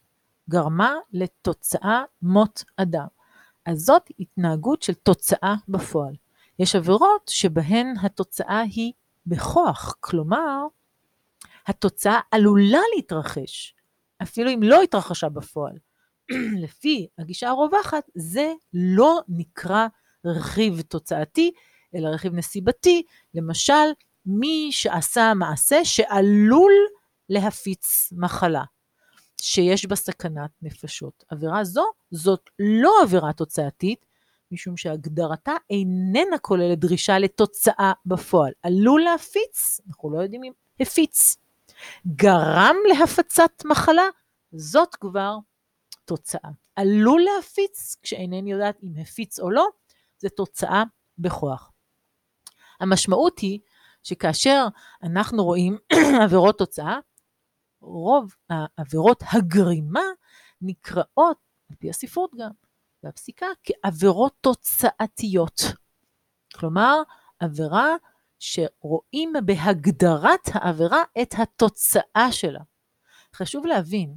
גרמה 0.50 0.96
לתוצאה 1.14 2.04
מות 2.22 2.64
אדם. 2.78 3.08
אז 3.66 3.80
זאת 3.80 4.10
התנהגות 4.20 4.82
של 4.82 4.94
תוצאה 4.94 5.56
בפועל. 5.68 6.14
יש 6.60 6.76
עבירות 6.76 7.32
שבהן 7.34 7.94
התוצאה 8.02 8.60
היא 8.60 8.94
בכוח, 9.26 9.96
כלומר, 10.00 10.68
התוצאה 11.68 12.20
עלולה 12.32 12.82
להתרחש, 12.96 13.76
אפילו 14.22 14.50
אם 14.50 14.64
לא 14.64 14.82
התרחשה 14.82 15.30
בפועל. 15.30 15.78
לפי 16.64 17.08
הגישה 17.18 17.50
הרווחת, 17.50 18.04
זה 18.16 18.54
לא 18.74 19.22
נקרא 19.28 19.88
רכיב 20.26 20.82
תוצאתי, 20.82 21.52
אלא 21.96 22.10
רכיב 22.10 22.34
נסיבתי, 22.34 23.04
למשל, 23.34 23.74
מי 24.26 24.68
שעשה 24.72 25.34
מעשה 25.36 25.86
שעלול 25.86 26.74
להפיץ 27.30 28.14
מחלה, 28.18 28.64
שיש 29.42 29.86
בה 29.86 29.96
סכנת 29.96 30.50
נפשות. 30.62 31.24
עבירה 31.30 31.64
זו, 31.64 31.86
זאת 32.12 32.50
לא 32.60 32.92
עבירה 33.04 33.34
תוצאתית, 33.34 34.06
משום 34.52 34.78
שהגדרתה 34.78 35.54
איננה 35.70 36.38
כוללת 36.42 36.80
דרישה 36.80 37.20
לתוצאה 37.20 37.92
בפועל. 38.06 38.52
עלול 38.64 39.02
להפיץ, 39.02 39.82
אנחנו 39.88 40.12
לא 40.12 40.20
יודעים 40.22 40.44
אם 40.44 40.52
הפיץ. 40.80 41.38
גרם 42.08 42.76
להפצת 42.90 43.52
מחלה, 43.66 44.08
זאת 44.52 44.96
כבר 44.96 45.38
תוצאה. 46.06 46.50
עלול 46.76 47.22
להפיץ, 47.22 47.96
כשאינני 48.02 48.52
יודעת 48.52 48.84
אם 48.84 48.94
הפיץ 49.02 49.40
או 49.40 49.52
לא, 49.52 49.68
זה 50.18 50.30
תוצאה 50.30 50.84
בכוח. 51.18 51.72
המשמעות 52.80 53.40
היא 53.40 53.60
שכאשר 54.04 54.68
אנחנו 55.04 55.44
רואים 55.44 55.78
עבירות 56.24 56.58
תוצאה, 56.58 57.00
רוב 57.82 58.36
העבירות 58.50 59.24
הגרימה 59.32 60.04
נקראות, 60.62 61.38
על 61.70 61.76
פי 61.80 61.90
הספרות 61.90 62.32
גם, 62.40 62.52
והפסיקה, 63.04 63.46
כעבירות 63.64 64.34
תוצאתיות. 64.42 65.62
כלומר, 66.56 67.02
עבירה 67.40 67.96
שרואים 68.44 69.34
בהגדרת 69.46 70.40
העבירה 70.54 71.04
את 71.22 71.36
התוצאה 71.38 72.32
שלה. 72.32 72.60
חשוב 73.36 73.66
להבין 73.66 74.16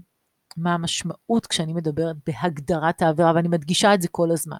מה 0.57 0.75
המשמעות 0.75 1.47
כשאני 1.47 1.73
מדברת 1.73 2.17
בהגדרת 2.27 3.03
העבירה, 3.03 3.33
ואני 3.35 3.49
מדגישה 3.49 3.95
את 3.95 4.03
זה 4.03 4.09
כל 4.09 4.31
הזמן. 4.31 4.57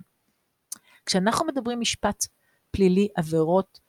כשאנחנו 1.07 1.47
מדברים 1.47 1.81
משפט 1.81 2.27
פלילי, 2.71 3.09
עבירות 3.17 3.81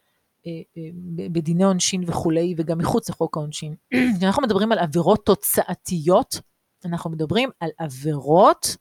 אה, 0.47 0.51
אה, 0.77 0.89
בדיני 1.31 1.63
עונשין 1.63 2.03
וכולי, 2.07 2.55
וגם 2.57 2.77
מחוץ 2.77 3.09
לחוק 3.09 3.37
העונשין, 3.37 3.75
כשאנחנו 4.17 4.43
מדברים 4.43 4.71
על 4.71 4.79
עבירות 4.79 5.25
תוצאתיות, 5.25 6.41
אנחנו 6.85 7.09
מדברים 7.09 7.49
על 7.59 7.69
עבירות 7.77 8.77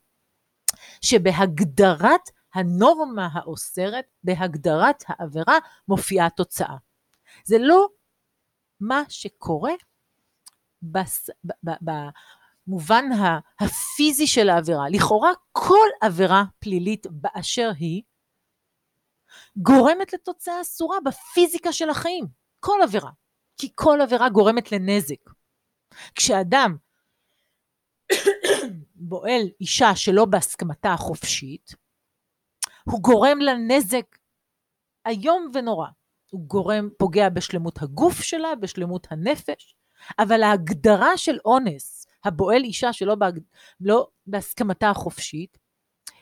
שבהגדרת 1.01 2.31
הנורמה 2.55 3.29
האוסרת, 3.33 4.05
בהגדרת 4.25 5.05
העבירה, 5.07 5.59
מופיעה 5.89 6.31
תוצאה. 6.31 6.86
זה 7.47 7.57
לא 7.61 7.89
מה 8.81 9.03
שקורה 9.09 9.73
בס, 10.83 11.31
ב, 11.45 11.53
ב, 11.65 11.91
במובן 12.67 13.05
הפיזי 13.61 14.27
של 14.27 14.49
העבירה. 14.49 14.89
לכאורה 14.91 15.31
כל 15.53 15.89
עבירה 16.01 16.45
פלילית 16.59 17.07
באשר 17.11 17.71
היא, 17.79 18.03
גורמת 19.57 20.13
לתוצאה 20.13 20.61
אסורה 20.61 20.97
בפיזיקה 21.05 21.73
של 21.73 21.91
החיים. 21.91 22.27
כל 22.61 22.79
עבירה. 22.83 23.11
כי 23.59 23.73
כל 23.75 23.99
עבירה 24.03 24.29
גורמת 24.29 24.73
לנזק. 24.73 25.31
כשאדם 26.15 26.77
בועל 28.95 29.43
אישה 29.61 29.97
שלא 29.97 30.25
בהסכמתה 30.25 30.93
החופשית, 30.93 31.75
הוא 32.85 33.03
גורם 33.03 33.39
לה 33.39 33.55
נזק 33.55 34.17
איום 35.07 35.51
ונורא. 35.55 35.89
הוא 36.31 36.41
גורם, 36.47 36.89
פוגע 36.99 37.29
בשלמות 37.29 37.83
הגוף 37.83 38.21
שלה, 38.23 38.55
בשלמות 38.55 39.07
הנפש, 39.11 39.75
אבל 40.19 40.43
ההגדרה 40.43 41.17
של 41.17 41.39
אונס, 41.45 42.07
הבועל 42.25 42.65
אישה 42.65 42.93
שלא 42.93 43.15
בהג... 43.15 43.41
לא 43.81 44.07
בהסכמתה 44.27 44.91
החופשית, 44.91 45.59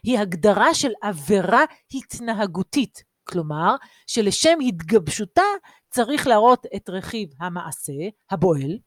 היא 0.02 0.18
הגדרה 0.18 0.74
של 0.74 0.92
עבירה 1.02 1.64
התנהגותית. 1.94 3.04
כלומר, 3.24 3.76
שלשם 4.06 4.58
התגבשותה 4.68 5.42
צריך 5.90 6.26
להראות 6.26 6.66
את 6.76 6.88
רכיב 6.90 7.28
המעשה, 7.40 7.92
הבועל, 8.30 8.78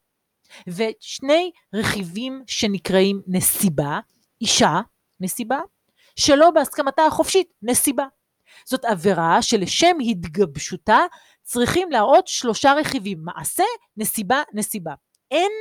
ושני 0.68 1.52
רכיבים 1.74 2.44
שנקראים 2.48 3.22
נסיבה, 3.28 4.00
אישה, 4.42 4.82
נסיבה, 5.20 5.60
שלא 6.16 6.52
בהסכמתה 6.52 7.06
החופשית, 7.06 7.54
נסיבה. 7.62 8.06
זאת 8.66 8.86
עבירה 8.86 9.42
שלשם 9.42 9.98
התגבשותה 10.10 11.00
צריכים 11.44 11.92
להראות 11.92 12.28
שלושה 12.28 12.74
רכיבים, 12.74 13.18
מעשה, 13.22 13.64
נסיבה, 13.98 14.44
נסיבה. 14.54 14.94
אין 15.32 15.52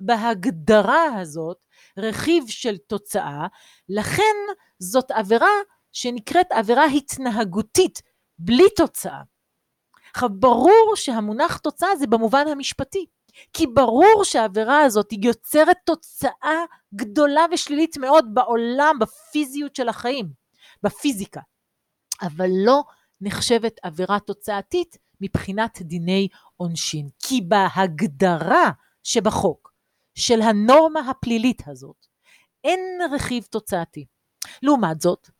בהגדרה 0.00 1.20
הזאת 1.20 1.56
רכיב 1.98 2.44
של 2.48 2.76
תוצאה, 2.76 3.46
לכן 3.88 4.34
זאת 4.78 5.10
עבירה 5.10 5.50
שנקראת 5.92 6.52
עבירה 6.52 6.84
התנהגותית, 6.84 8.02
בלי 8.38 8.70
תוצאה. 8.76 9.20
ברור 10.22 10.92
שהמונח 10.94 11.56
תוצאה 11.56 11.96
זה 11.96 12.06
במובן 12.06 12.48
המשפטי, 12.48 13.06
כי 13.52 13.66
ברור 13.66 14.24
שהעבירה 14.24 14.80
הזאת 14.80 15.10
היא 15.10 15.18
יוצרת 15.22 15.76
תוצאה 15.84 16.64
גדולה 16.94 17.46
ושלילית 17.52 17.96
מאוד 17.98 18.24
בעולם, 18.34 18.96
בפיזיות 19.00 19.76
של 19.76 19.88
החיים, 19.88 20.30
בפיזיקה, 20.82 21.40
אבל 22.22 22.48
לא 22.64 22.82
נחשבת 23.20 23.80
עבירה 23.82 24.20
תוצאתית 24.20 24.96
מבחינת 25.20 25.82
דיני 25.82 26.28
עונשין, 26.56 27.08
כי 27.18 27.40
בהגדרה 27.40 28.70
שבחוק 29.04 29.72
של 30.14 30.40
הנורמה 30.40 31.00
הפלילית 31.10 31.62
הזאת 31.68 32.06
אין 32.64 32.80
רכיב 33.14 33.44
תוצאתי. 33.44 34.06
לעומת 34.62 35.00
זאת, 35.00 35.30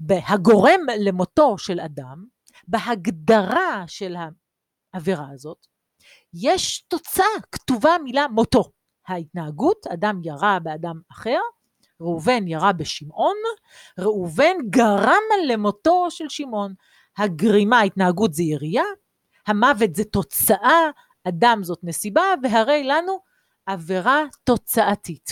בהגורם 0.00 0.80
למותו 1.00 1.58
של 1.58 1.80
אדם, 1.80 2.24
בהגדרה 2.68 3.84
של 3.86 4.16
העבירה 4.94 5.28
הזאת, 5.30 5.66
יש 6.34 6.80
תוצאה, 6.88 7.40
כתובה 7.52 7.90
המילה 7.94 8.28
מותו. 8.28 8.72
ההתנהגות, 9.08 9.86
אדם 9.86 10.20
ירה 10.24 10.58
באדם 10.62 11.00
אחר, 11.12 11.38
ראובן 12.00 12.48
ירה 12.48 12.72
בשמעון, 12.72 13.36
ראובן 13.98 14.56
גרם 14.70 15.22
למותו 15.46 16.10
של 16.10 16.28
שמעון. 16.28 16.74
הגרימה, 17.18 17.78
ההתנהגות 17.78 18.34
זה 18.34 18.42
ירייה, 18.42 18.84
המוות 19.46 19.94
זה 19.94 20.04
תוצאה, 20.04 20.90
אדם 21.28 21.60
זאת 21.62 21.78
נסיבה, 21.82 22.22
והרי 22.42 22.84
לנו 22.84 23.20
עבירה 23.66 24.24
תוצאתית. 24.44 25.30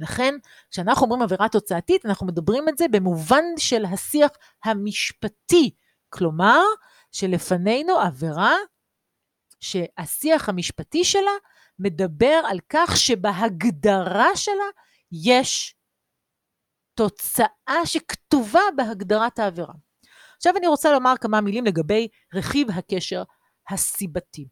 לכן, 0.00 0.34
כשאנחנו 0.70 1.04
אומרים 1.04 1.22
עבירה 1.22 1.48
תוצאתית, 1.48 2.06
אנחנו 2.06 2.26
מדברים 2.26 2.68
את 2.68 2.78
זה 2.78 2.88
במובן 2.88 3.44
של 3.58 3.84
השיח 3.84 4.30
המשפטי. 4.64 5.70
כלומר, 6.08 6.60
שלפנינו 7.12 7.98
עבירה 7.98 8.54
שהשיח 9.60 10.48
המשפטי 10.48 11.04
שלה 11.04 11.30
מדבר 11.78 12.40
על 12.46 12.58
כך 12.68 12.96
שבהגדרה 12.96 14.36
שלה 14.36 14.64
יש 15.12 15.74
תוצאה 16.94 17.80
שכתובה 17.84 18.60
בהגדרת 18.76 19.38
העבירה. 19.38 19.74
עכשיו 20.36 20.56
אני 20.56 20.66
רוצה 20.66 20.92
לומר 20.92 21.14
כמה 21.20 21.40
מילים 21.40 21.64
לגבי 21.64 22.08
רכיב 22.34 22.70
הקשר 22.70 23.22
הסיבתי. 23.70 24.48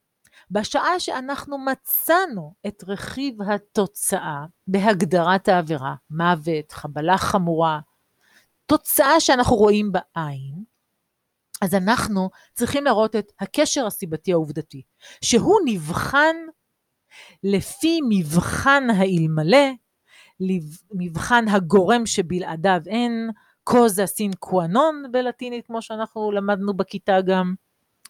בשעה 0.50 1.00
שאנחנו 1.00 1.58
מצאנו 1.58 2.54
את 2.66 2.84
רכיב 2.88 3.42
התוצאה 3.42 4.44
בהגדרת 4.66 5.48
העבירה, 5.48 5.94
מוות, 6.10 6.72
חבלה 6.72 7.18
חמורה, 7.18 7.80
תוצאה 8.66 9.20
שאנחנו 9.20 9.56
רואים 9.56 9.92
בעין, 9.92 10.64
אז 11.62 11.74
אנחנו 11.74 12.30
צריכים 12.54 12.84
לראות 12.84 13.16
את 13.16 13.32
הקשר 13.40 13.86
הסיבתי 13.86 14.32
העובדתי, 14.32 14.82
שהוא 15.24 15.60
נבחן 15.64 16.36
לפי 17.44 17.98
מבחן 18.08 18.82
האלמלא, 18.90 19.68
מבחן 20.92 21.48
הגורם 21.48 22.06
שבלעדיו 22.06 22.80
אין, 22.86 23.30
קוזה 23.64 24.06
סין 24.06 24.32
קואנון 24.38 25.04
בלטינית, 25.10 25.66
כמו 25.66 25.82
שאנחנו 25.82 26.32
למדנו 26.32 26.74
בכיתה 26.74 27.20
גם. 27.20 27.54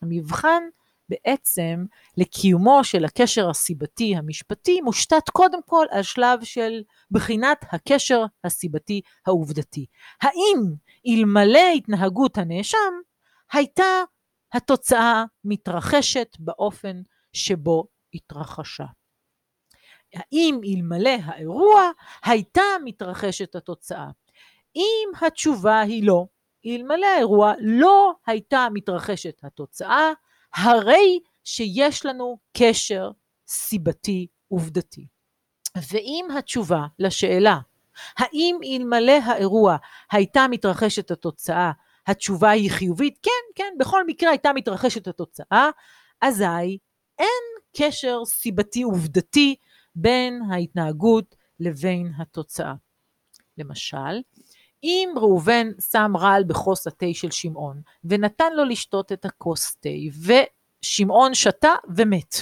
המבחן 0.02 0.62
בעצם 1.08 1.84
לקיומו 2.16 2.84
של 2.84 3.04
הקשר 3.04 3.50
הסיבתי 3.50 4.16
המשפטי 4.16 4.80
מושתת 4.80 5.28
קודם 5.32 5.62
כל 5.66 5.86
על 5.90 6.02
שלב 6.02 6.44
של 6.44 6.82
בחינת 7.10 7.64
הקשר 7.72 8.24
הסיבתי 8.44 9.00
העובדתי. 9.26 9.86
האם 10.22 10.60
אלמלא 11.06 11.72
התנהגות 11.76 12.38
הנאשם 12.38 12.92
הייתה 13.52 14.02
התוצאה 14.52 15.24
מתרחשת 15.44 16.36
באופן 16.38 17.02
שבו 17.32 17.84
התרחשה. 18.14 18.86
האם 20.14 20.60
אלמלא 20.64 21.16
האירוע 21.24 21.90
הייתה 22.24 22.62
מתרחשת 22.84 23.54
התוצאה? 23.54 24.06
אם 24.76 25.08
התשובה 25.20 25.80
היא 25.80 26.06
לא, 26.06 26.26
אלמלא 26.66 27.06
האירוע 27.06 27.52
לא 27.60 28.12
הייתה 28.26 28.68
מתרחשת 28.72 29.44
התוצאה, 29.44 30.12
הרי 30.54 31.20
שיש 31.44 32.06
לנו 32.06 32.38
קשר 32.56 33.10
סיבתי 33.48 34.26
עובדתי. 34.48 35.06
ואם 35.90 36.26
התשובה 36.38 36.86
לשאלה 36.98 37.58
האם 38.18 38.58
אלמלא 38.64 39.12
האירוע 39.24 39.76
הייתה 40.12 40.46
מתרחשת 40.50 41.10
התוצאה, 41.10 41.72
התשובה 42.06 42.50
היא 42.50 42.70
חיובית, 42.70 43.18
כן, 43.22 43.30
כן, 43.54 43.74
בכל 43.78 44.06
מקרה 44.06 44.30
הייתה 44.30 44.52
מתרחשת 44.52 45.08
התוצאה, 45.08 45.70
אזי 46.20 46.78
אין 47.18 47.44
קשר 47.76 48.24
סיבתי 48.24 48.82
עובדתי 48.82 49.56
בין 49.94 50.42
ההתנהגות 50.52 51.36
לבין 51.60 52.12
התוצאה. 52.18 52.74
למשל, 53.58 54.20
אם 54.82 55.08
ראובן 55.16 55.68
שם 55.90 56.12
רעל 56.16 56.44
בכוס 56.44 56.86
התה 56.86 57.06
של 57.12 57.30
שמעון 57.30 57.82
ונתן 58.04 58.52
לו 58.52 58.64
לשתות 58.64 59.12
את 59.12 59.24
הכוס 59.24 59.76
תה 59.76 59.88
ושמעון 60.82 61.34
שתה 61.34 61.74
ומת, 61.96 62.34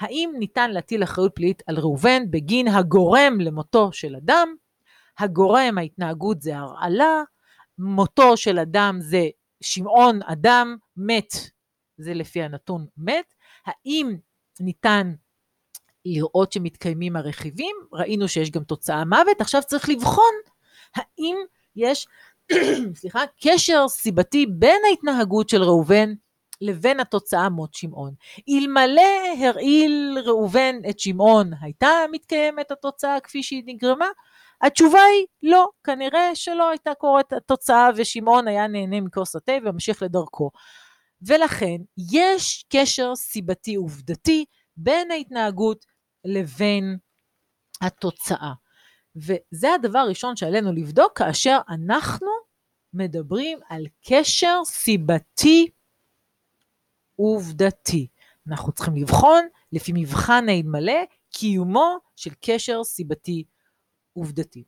האם 0.00 0.32
ניתן 0.38 0.70
להטיל 0.70 1.02
אחריות 1.02 1.34
פלילית 1.34 1.62
על 1.66 1.78
ראובן 1.78 2.30
בגין 2.30 2.68
הגורם 2.68 3.40
למותו 3.40 3.92
של 3.92 4.16
אדם? 4.16 4.54
הגורם 5.18 5.78
ההתנהגות 5.78 6.42
זה 6.42 6.56
הרעלה, 6.56 7.22
מותו 7.78 8.36
של 8.36 8.58
אדם 8.58 8.98
זה 9.00 9.28
שמעון 9.60 10.22
אדם 10.22 10.76
מת, 10.96 11.32
זה 11.96 12.14
לפי 12.14 12.42
הנתון 12.42 12.86
מת. 12.96 13.34
האם 13.66 14.16
ניתן 14.60 15.14
לראות 16.04 16.52
שמתקיימים 16.52 17.16
הרכיבים? 17.16 17.76
ראינו 17.92 18.28
שיש 18.28 18.50
גם 18.50 18.64
תוצאה 18.64 19.04
מוות, 19.04 19.40
עכשיו 19.40 19.62
צריך 19.66 19.88
לבחון 19.88 20.34
האם 20.96 21.36
יש, 21.76 22.06
סליחה, 23.00 23.20
קשר 23.44 23.88
סיבתי 23.88 24.46
בין 24.46 24.80
ההתנהגות 24.88 25.48
של 25.48 25.62
ראובן 25.62 26.12
לבין 26.60 27.00
התוצאה 27.00 27.48
מות 27.48 27.74
שמעון. 27.74 28.14
אלמלא 28.48 29.02
הרעיל 29.38 30.18
ראובן 30.24 30.76
את 30.90 31.00
שמעון, 31.00 31.50
הייתה 31.60 31.88
מתקיימת 32.10 32.70
התוצאה 32.70 33.20
כפי 33.20 33.42
שהיא 33.42 33.62
נגרמה? 33.66 34.06
התשובה 34.62 35.00
היא 35.00 35.26
לא, 35.42 35.68
כנראה 35.84 36.34
שלא 36.34 36.70
הייתה 36.70 36.94
קורית 36.94 37.32
התוצאה 37.32 37.90
ושמעון 37.96 38.48
היה 38.48 38.66
נהנה 38.66 39.00
מכוס 39.00 39.36
התה 39.36 39.52
וממשיך 39.62 40.02
לדרכו. 40.02 40.50
ולכן 41.26 41.76
יש 42.12 42.64
קשר 42.68 43.14
סיבתי 43.16 43.74
עובדתי 43.74 44.44
בין 44.76 45.10
ההתנהגות 45.10 45.84
לבין 46.24 46.98
התוצאה. 47.80 48.52
וזה 49.16 49.74
הדבר 49.74 49.98
הראשון 49.98 50.36
שעלינו 50.36 50.72
לבדוק 50.72 51.18
כאשר 51.18 51.58
אנחנו 51.68 52.30
מדברים 52.94 53.58
על 53.68 53.86
קשר 54.08 54.60
סיבתי 54.64 55.70
עובדתי. 57.16 58.08
אנחנו 58.48 58.72
צריכים 58.72 58.96
לבחון 58.96 59.48
לפי 59.72 59.92
מבחן 59.94 60.48
האלמלא 60.48 61.04
קיומו 61.30 61.98
של 62.16 62.30
קשר 62.40 62.84
סיבתי 62.84 63.44
עובדתי. 64.12 64.64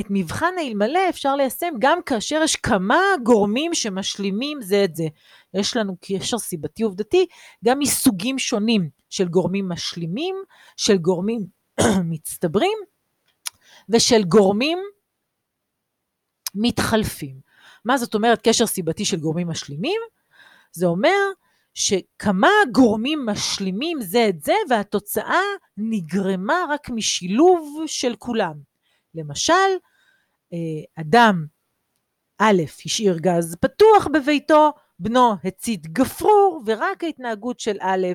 את 0.00 0.06
מבחן 0.10 0.54
האלמלא 0.58 1.00
אפשר 1.08 1.36
ליישם 1.36 1.74
גם 1.78 2.02
כאשר 2.06 2.40
יש 2.44 2.56
כמה 2.56 3.00
גורמים 3.22 3.74
שמשלימים 3.74 4.62
זה 4.62 4.84
את 4.84 4.96
זה. 4.96 5.06
יש 5.54 5.76
לנו 5.76 5.96
קשר 6.00 6.38
סיבתי 6.38 6.82
עובדתי 6.82 7.26
גם 7.64 7.78
מסוגים 7.78 8.38
שונים 8.38 8.90
של 9.10 9.28
גורמים 9.28 9.68
משלימים, 9.68 10.36
של 10.76 10.96
גורמים 10.96 11.46
מצטברים 12.10 12.78
ושל 13.88 14.24
גורמים 14.24 14.78
מתחלפים. 16.54 17.40
מה 17.84 17.98
זאת 17.98 18.14
אומרת 18.14 18.40
קשר 18.48 18.66
סיבתי 18.66 19.04
של 19.04 19.16
גורמים 19.16 19.48
משלימים? 19.48 20.00
זה 20.72 20.86
אומר 20.86 21.18
שכמה 21.74 22.50
גורמים 22.72 23.26
משלימים 23.26 24.00
זה 24.00 24.26
את 24.28 24.42
זה 24.42 24.54
והתוצאה 24.70 25.42
נגרמה 25.76 26.64
רק 26.70 26.90
משילוב 26.90 27.82
של 27.86 28.14
כולם. 28.18 28.54
למשל, 29.14 29.52
אדם 30.94 31.46
א' 32.38 32.62
השאיר 32.86 33.18
גז 33.18 33.56
פתוח 33.60 34.06
בביתו, 34.12 34.72
בנו 34.98 35.34
הצית 35.44 35.86
גפרור, 35.86 36.62
ורק 36.66 37.04
ההתנהגות 37.04 37.60
של 37.60 37.76
א' 37.80 38.06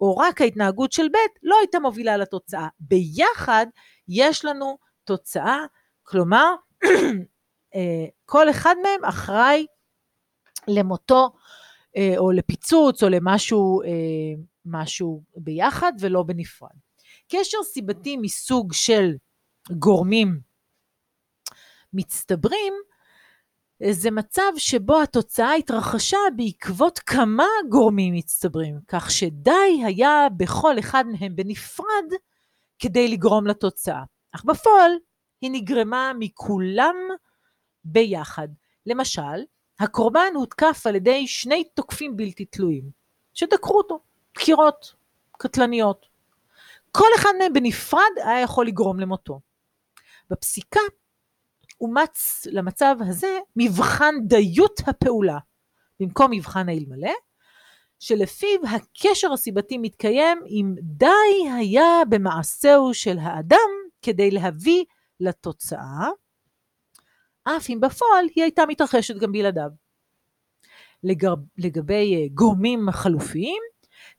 או 0.00 0.16
רק 0.16 0.40
ההתנהגות 0.40 0.92
של 0.92 1.08
ב' 1.08 1.16
לא 1.42 1.56
הייתה 1.60 1.78
מובילה 1.78 2.16
לתוצאה. 2.16 2.68
ביחד 2.80 3.66
יש 4.08 4.44
לנו 4.44 4.78
תוצאה, 5.04 5.58
כלומר, 6.02 6.54
אה, 7.74 8.06
כל 8.24 8.50
אחד 8.50 8.74
מהם 8.82 9.04
אחראי 9.04 9.66
למותו 10.68 11.32
אה, 11.96 12.14
או 12.18 12.32
לפיצוץ 12.32 13.02
או 13.02 13.08
למשהו 13.08 13.80
משהו 14.64 15.22
ביחד 15.36 15.92
ולא 16.00 16.22
בנפרד. 16.22 16.76
קשר 17.32 17.58
סיבתי 17.64 18.16
מסוג 18.16 18.72
של 18.72 19.14
גורמים 19.78 20.40
מצטברים, 21.96 22.72
זה 23.90 24.10
מצב 24.10 24.52
שבו 24.56 25.02
התוצאה 25.02 25.54
התרחשה 25.54 26.18
בעקבות 26.36 26.98
כמה 26.98 27.46
גורמים 27.68 28.14
מצטברים, 28.14 28.78
כך 28.88 29.10
שדי 29.10 29.82
היה 29.84 30.26
בכל 30.36 30.78
אחד 30.78 31.04
מהם 31.06 31.36
בנפרד 31.36 32.12
כדי 32.78 33.08
לגרום 33.08 33.46
לתוצאה. 33.46 34.02
אך 34.32 34.44
בפועל 34.44 34.92
היא 35.40 35.50
נגרמה 35.52 36.12
מכולם 36.18 36.96
ביחד. 37.84 38.48
למשל, 38.86 39.42
הקורבן 39.80 40.32
הותקף 40.34 40.82
על 40.84 40.94
ידי 40.94 41.26
שני 41.26 41.64
תוקפים 41.74 42.16
בלתי 42.16 42.44
תלויים, 42.44 42.90
שדקרו 43.34 43.78
אותו, 43.78 44.00
דקירות 44.34 44.94
קטלניות. 45.32 46.06
כל 46.92 47.08
אחד 47.16 47.30
מהם 47.38 47.52
בנפרד 47.52 48.10
היה 48.16 48.40
יכול 48.40 48.66
לגרום 48.66 49.00
למותו. 49.00 49.40
בפסיקה 50.30 50.80
אומץ 51.80 52.46
למצב 52.50 52.96
הזה 53.00 53.38
מבחן 53.56 54.14
דיות 54.26 54.80
הפעולה, 54.86 55.38
במקום 56.00 56.30
מבחן 56.30 56.68
האלמלא, 56.68 57.12
שלפיו 57.98 58.60
הקשר 58.70 59.32
הסיבתי 59.32 59.78
מתקיים 59.78 60.40
אם 60.46 60.74
די 60.82 61.50
היה 61.56 62.02
במעשהו 62.08 62.94
של 62.94 63.18
האדם 63.18 63.70
כדי 64.02 64.30
להביא 64.30 64.84
לתוצאה, 65.20 66.08
אף 67.44 67.70
אם 67.70 67.80
בפועל 67.80 68.26
היא 68.34 68.44
הייתה 68.44 68.66
מתרחשת 68.66 69.16
גם 69.16 69.32
בלעדיו. 69.32 69.70
לגב, 71.04 71.36
לגבי 71.58 72.14
אה, 72.14 72.28
גורמים 72.34 72.90
חלופיים, 72.90 73.62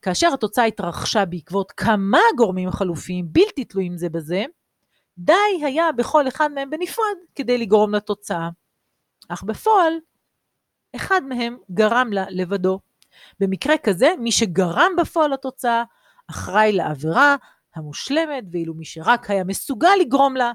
כאשר 0.02 0.34
התוצאה 0.34 0.66
התרחשה 0.66 1.26
בעקבות 1.26 1.72
כמה 1.72 2.20
גורמים 2.38 2.72
חלופיים 2.72 3.28
בלתי 3.32 3.66
תלויים 3.66 3.98
זה 3.98 4.10
בזה, 4.10 4.46
די 5.18 5.64
היה 5.66 5.92
בכל 5.92 6.28
אחד 6.28 6.52
מהם 6.52 6.70
בנפרד 6.70 7.18
כדי 7.36 7.58
לגרום 7.58 7.96
לתוצאה. 7.96 8.50
אך 9.30 9.44
בפועל, 9.44 9.94
אחד 10.96 11.22
מהם 11.24 11.58
גרם 11.72 12.14
לה 12.14 12.26
לבדו. 12.30 12.80
במקרה 13.40 13.78
כזה, 13.78 14.08
מי 14.20 14.32
שגרם 14.32 14.92
בפועל 14.98 15.34
לתוצאה, 15.34 15.84
אחראי 16.30 16.72
לעבירה 16.72 17.36
המושלמת, 17.76 18.44
ואילו 18.52 18.74
מי 18.74 18.86
שרק 18.86 19.30
היה 19.30 19.44
מסוגל 19.44 19.96
לגרום 20.00 20.36
לה, 20.36 20.52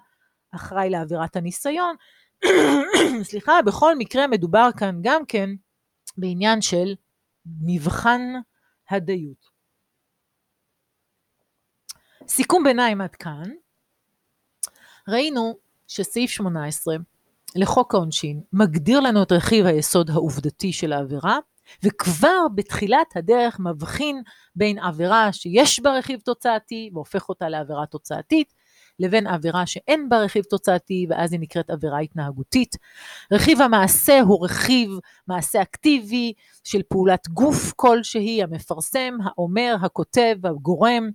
אחראי 0.55 0.91
לעבירת 0.91 1.37
הניסיון. 1.37 1.97
סליחה, 3.31 3.63
בכל 3.67 3.97
מקרה 3.99 4.27
מדובר 4.27 4.69
כאן 4.79 4.99
גם 5.03 5.27
כן 5.27 5.51
בעניין 6.17 6.63
של 6.63 6.95
מבחן 7.61 8.21
הדיות. 8.91 9.53
סיכום 12.29 12.65
ביניים 12.65 13.01
עד 13.01 13.15
כאן, 13.15 13.51
ראינו 15.09 15.55
שסעיף 15.89 16.31
18 16.31 16.97
לחוק 17.57 17.95
העונשין 17.95 18.41
מגדיר 18.53 19.01
לנו 19.01 19.23
את 19.23 19.33
רכיב 19.33 19.67
היסוד 19.67 20.11
העובדתי 20.11 20.73
של 20.73 20.93
העבירה, 20.93 21.39
וכבר 21.83 22.47
בתחילת 22.55 23.17
הדרך 23.17 23.61
מבחין 23.61 24.23
בין 24.57 24.79
עבירה 24.79 25.33
שיש 25.33 25.81
בה 25.81 25.99
רכיב 25.99 26.21
תוצאתי 26.21 26.91
והופך 26.95 27.29
אותה 27.29 27.49
לעבירה 27.49 27.87
תוצאתית, 27.87 28.55
לבין 28.99 29.27
עבירה 29.27 29.67
שאין 29.67 30.09
בה 30.09 30.19
רכיב 30.19 30.45
תוצאתי 30.45 31.07
ואז 31.11 31.33
היא 31.33 31.41
נקראת 31.41 31.71
עבירה 31.71 31.99
התנהגותית. 31.99 32.77
רכיב 33.33 33.61
המעשה 33.61 34.21
הוא 34.21 34.45
רכיב 34.45 34.91
מעשה 35.27 35.63
אקטיבי 35.63 36.33
של 36.65 36.83
פעולת 36.89 37.29
גוף 37.29 37.73
כלשהי, 37.77 38.43
המפרסם, 38.43 39.15
האומר, 39.25 39.77
הכותב, 39.83 40.37
הגורם, 40.45 41.11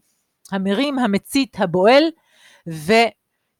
המרים, 0.51 0.99
המצית, 0.99 1.55
הבועל, 1.59 2.03
ו... 2.69 2.93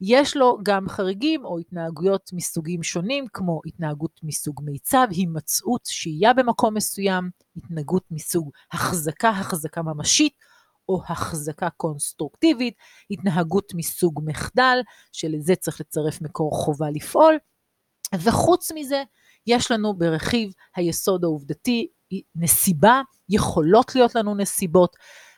יש 0.02 0.38
לו 0.38 0.58
גם 0.64 0.90
חריגים 0.90 1.46
או 1.46 1.60
התנהגויות 1.60 2.30
מסוגים 2.34 2.84
שונים, 2.84 3.26
כמו 3.34 3.62
התנהגות 3.66 4.20
מסוג 4.24 4.62
מיצב, 4.64 5.08
הימצאות, 5.10 5.82
שהייה 5.86 6.34
במקום 6.34 6.74
מסוים, 6.74 7.30
התנהגות 7.58 8.04
מסוג 8.12 8.50
החזקה, 8.72 9.30
החזקה 9.30 9.82
ממשית, 9.82 10.34
או 10.90 11.02
החזקה 11.08 11.70
קונסטרוקטיבית, 11.70 12.74
התנהגות 13.12 13.74
מסוג 13.76 14.22
מחדל, 14.26 14.80
שלזה 15.12 15.56
צריך 15.56 15.82
לצרף 15.82 16.22
מקור 16.22 16.52
חובה 16.52 16.90
לפעול, 16.90 17.38
וחוץ 18.16 18.72
מזה, 18.72 19.04
יש 19.48 19.72
לנו 19.72 19.98
ברכיב 19.98 20.54
היסוד 20.76 21.24
העובדתי 21.24 21.88
נסיבה, 22.36 23.02
יכולות 23.30 23.96
להיות 23.96 24.16
לנו 24.16 24.36
נסיבות, 24.36 24.96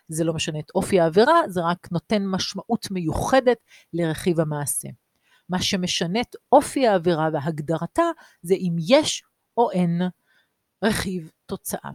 זה 0.09 0.23
לא 0.23 0.33
משנה 0.33 0.59
את 0.59 0.71
אופי 0.75 0.99
העבירה, 0.99 1.41
זה 1.47 1.61
רק 1.61 1.87
נותן 1.91 2.25
משמעות 2.25 2.91
מיוחדת 2.91 3.57
לרכיב 3.93 4.39
המעשה. 4.39 4.87
מה 5.49 5.61
שמשנה 5.61 6.21
את 6.21 6.35
אופי 6.51 6.87
העבירה 6.87 7.29
והגדרתה 7.33 8.03
זה 8.41 8.53
אם 8.53 8.75
יש 8.87 9.23
או 9.57 9.71
אין 9.71 10.01
רכיב 10.83 11.31
תוצאה. 11.45 11.91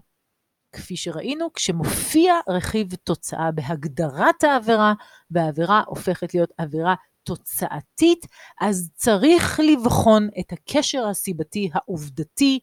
כפי 0.72 0.96
שראינו, 0.96 1.52
כשמופיע 1.52 2.34
רכיב 2.48 2.94
תוצאה 2.94 3.50
בהגדרת 3.50 4.44
העבירה, 4.44 4.92
והעבירה 5.30 5.82
הופכת 5.86 6.34
להיות 6.34 6.50
עבירה 6.58 6.94
תוצאתית, 7.22 8.26
אז 8.60 8.90
צריך 8.94 9.60
לבחון 9.60 10.28
את 10.40 10.52
הקשר 10.52 11.06
הסיבתי 11.06 11.70
העובדתי 11.74 12.58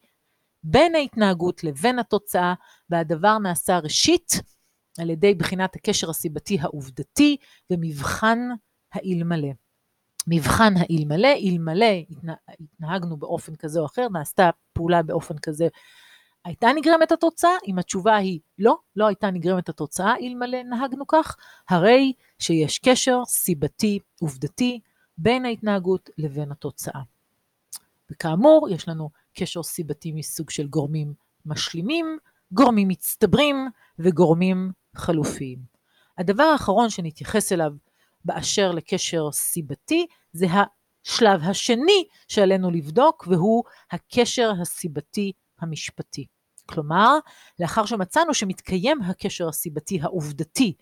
בין 0.64 0.94
ההתנהגות 0.94 1.64
לבין 1.64 1.98
התוצאה, 1.98 2.54
והדבר 2.90 3.38
נעשה 3.38 3.78
ראשית 3.78 4.42
על 4.98 5.10
ידי 5.10 5.34
בחינת 5.34 5.76
הקשר 5.76 6.10
הסיבתי 6.10 6.58
העובדתי 6.60 7.36
ומבחן 7.70 8.38
האלמלא. 8.92 9.48
מבחן 10.26 10.74
האלמלא, 10.76 11.28
אלמלא 11.28 11.86
התנהגנו 12.60 13.16
באופן 13.16 13.54
כזה 13.56 13.80
או 13.80 13.86
אחר, 13.86 14.08
נעשתה 14.08 14.50
פעולה 14.72 15.02
באופן 15.02 15.38
כזה, 15.38 15.68
הייתה 16.44 16.68
נגרמת 16.76 17.12
התוצאה? 17.12 17.50
אם 17.66 17.78
התשובה 17.78 18.16
היא 18.16 18.40
לא, 18.58 18.76
לא 18.96 19.06
הייתה 19.06 19.30
נגרמת 19.30 19.68
התוצאה 19.68 20.14
אלמלא 20.22 20.62
נהגנו 20.62 21.06
כך, 21.06 21.36
הרי 21.68 22.12
שיש 22.38 22.78
קשר 22.78 23.18
סיבתי 23.26 23.98
עובדתי 24.20 24.80
בין 25.18 25.44
ההתנהגות 25.44 26.10
לבין 26.18 26.52
התוצאה. 26.52 27.00
וכאמור, 28.10 28.68
יש 28.70 28.88
לנו 28.88 29.10
קשר 29.34 29.62
סיבתי 29.62 30.12
מסוג 30.12 30.50
של 30.50 30.66
גורמים 30.66 31.14
משלימים, 31.46 32.18
גורמים 32.52 32.88
מצטברים 32.88 33.68
וגורמים 33.98 34.72
חלופיים. 34.96 35.58
הדבר 36.18 36.42
האחרון 36.42 36.90
שנתייחס 36.90 37.52
אליו 37.52 37.72
באשר 38.24 38.72
לקשר 38.72 39.30
סיבתי 39.32 40.06
זה 40.32 40.46
השלב 40.46 41.42
השני 41.42 42.04
שעלינו 42.28 42.70
לבדוק 42.70 43.26
והוא 43.30 43.64
הקשר 43.90 44.52
הסיבתי 44.60 45.32
המשפטי. 45.60 46.26
כלומר, 46.66 47.18
לאחר 47.58 47.86
שמצאנו 47.86 48.34
שמתקיים 48.34 49.02
הקשר 49.02 49.48
הסיבתי 49.48 50.00
העובדתי 50.02 50.74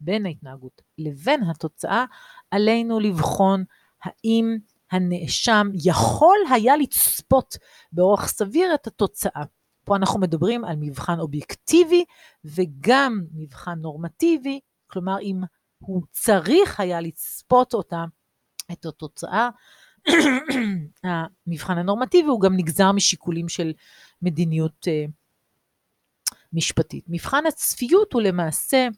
בין 0.00 0.26
ההתנהגות 0.26 0.82
לבין 0.98 1.42
התוצאה, 1.42 2.04
עלינו 2.50 3.00
לבחון 3.00 3.64
האם 4.02 4.56
הנאשם 4.90 5.68
יכול 5.84 6.36
היה 6.50 6.76
לצפות 6.76 7.56
באורח 7.92 8.28
סביר 8.28 8.74
את 8.74 8.86
התוצאה. 8.86 9.42
פה 9.84 9.96
אנחנו 9.96 10.20
מדברים 10.20 10.64
על 10.64 10.76
מבחן 10.80 11.20
אובייקטיבי 11.20 12.04
וגם 12.44 13.24
מבחן 13.34 13.78
נורמטיבי, 13.78 14.60
כלומר 14.86 15.20
אם 15.20 15.40
הוא 15.78 16.02
צריך 16.10 16.80
היה 16.80 17.00
לצפות 17.00 17.74
אותה, 17.74 18.04
את 18.72 18.86
התוצאה, 18.86 19.48
המבחן 21.46 21.78
הנורמטיבי 21.78 22.28
הוא 22.28 22.40
גם 22.40 22.56
נגזר 22.56 22.92
משיקולים 22.92 23.48
של 23.48 23.72
מדיניות 24.22 24.86
uh, 24.86 25.10
משפטית. 26.52 27.04
מבחן 27.08 27.46
הצפיות 27.46 28.12
הוא 28.12 28.22
למעשה 28.22 28.88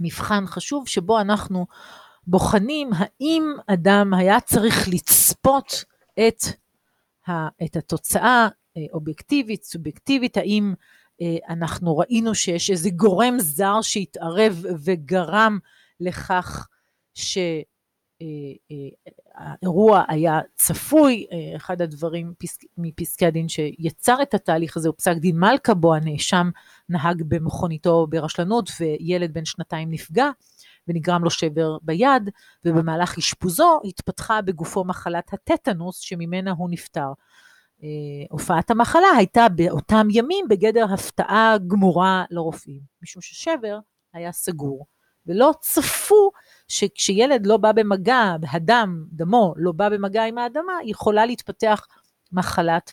מבחן 0.00 0.46
חשוב 0.46 0.88
שבו 0.88 1.20
אנחנו 1.20 1.66
בוחנים 2.26 2.90
האם 2.92 3.54
אדם 3.66 4.14
היה 4.14 4.40
צריך 4.40 4.88
לצפות 4.88 5.84
את, 6.28 6.44
ה, 7.28 7.48
את 7.64 7.76
התוצאה 7.76 8.22
אה, 8.22 8.48
אובייקטיבית, 8.92 9.64
סובייקטיבית, 9.64 10.36
האם 10.36 10.74
אה, 11.22 11.36
אנחנו 11.48 11.98
ראינו 11.98 12.34
שיש 12.34 12.70
איזה 12.70 12.90
גורם 12.90 13.36
זר 13.38 13.82
שהתערב 13.82 14.64
וגרם 14.84 15.58
לכך 16.00 16.68
שהאירוע 17.14 18.38
אה, 19.98 20.04
היה 20.08 20.40
צפוי. 20.54 21.26
אחד 21.56 21.82
הדברים 21.82 22.32
מפסקי 22.78 23.26
הדין 23.26 23.48
שיצר 23.48 24.22
את 24.22 24.34
התהליך 24.34 24.76
הזה 24.76 24.88
הוא 24.88 24.94
פסק 24.98 25.16
דין 25.16 25.38
מלכה, 25.38 25.74
בו 25.74 25.94
הנאשם 25.94 26.50
נהג 26.88 27.22
במכוניתו 27.28 28.06
ברשלנות 28.06 28.70
וילד 28.80 29.34
בן 29.34 29.44
שנתיים 29.44 29.90
נפגע. 29.90 30.30
ונגרם 30.88 31.24
לו 31.24 31.30
שבר 31.30 31.78
ביד, 31.82 32.30
ובמהלך 32.64 33.18
אשפוזו 33.18 33.80
התפתחה 33.84 34.42
בגופו 34.42 34.84
מחלת 34.84 35.32
הטטנוס 35.32 35.98
שממנה 35.98 36.50
הוא 36.50 36.70
נפטר. 36.70 37.12
אה, 37.82 37.88
הופעת 38.30 38.70
המחלה 38.70 39.08
הייתה 39.16 39.48
באותם 39.48 40.06
ימים 40.10 40.48
בגדר 40.48 40.86
הפתעה 40.94 41.56
גמורה 41.66 42.24
לרופאים, 42.30 42.80
משום 43.02 43.22
ששבר 43.22 43.78
היה 44.12 44.32
סגור, 44.32 44.86
ולא 45.26 45.52
צפו 45.60 46.30
שכשילד 46.68 47.46
לא 47.46 47.56
בא 47.56 47.72
במגע, 47.72 48.36
הדם, 48.50 49.04
דמו, 49.12 49.54
לא 49.56 49.72
בא 49.72 49.88
במגע 49.88 50.24
עם 50.24 50.38
האדמה, 50.38 50.72
יכולה 50.84 51.26
להתפתח 51.26 51.86
מחלת 52.32 52.92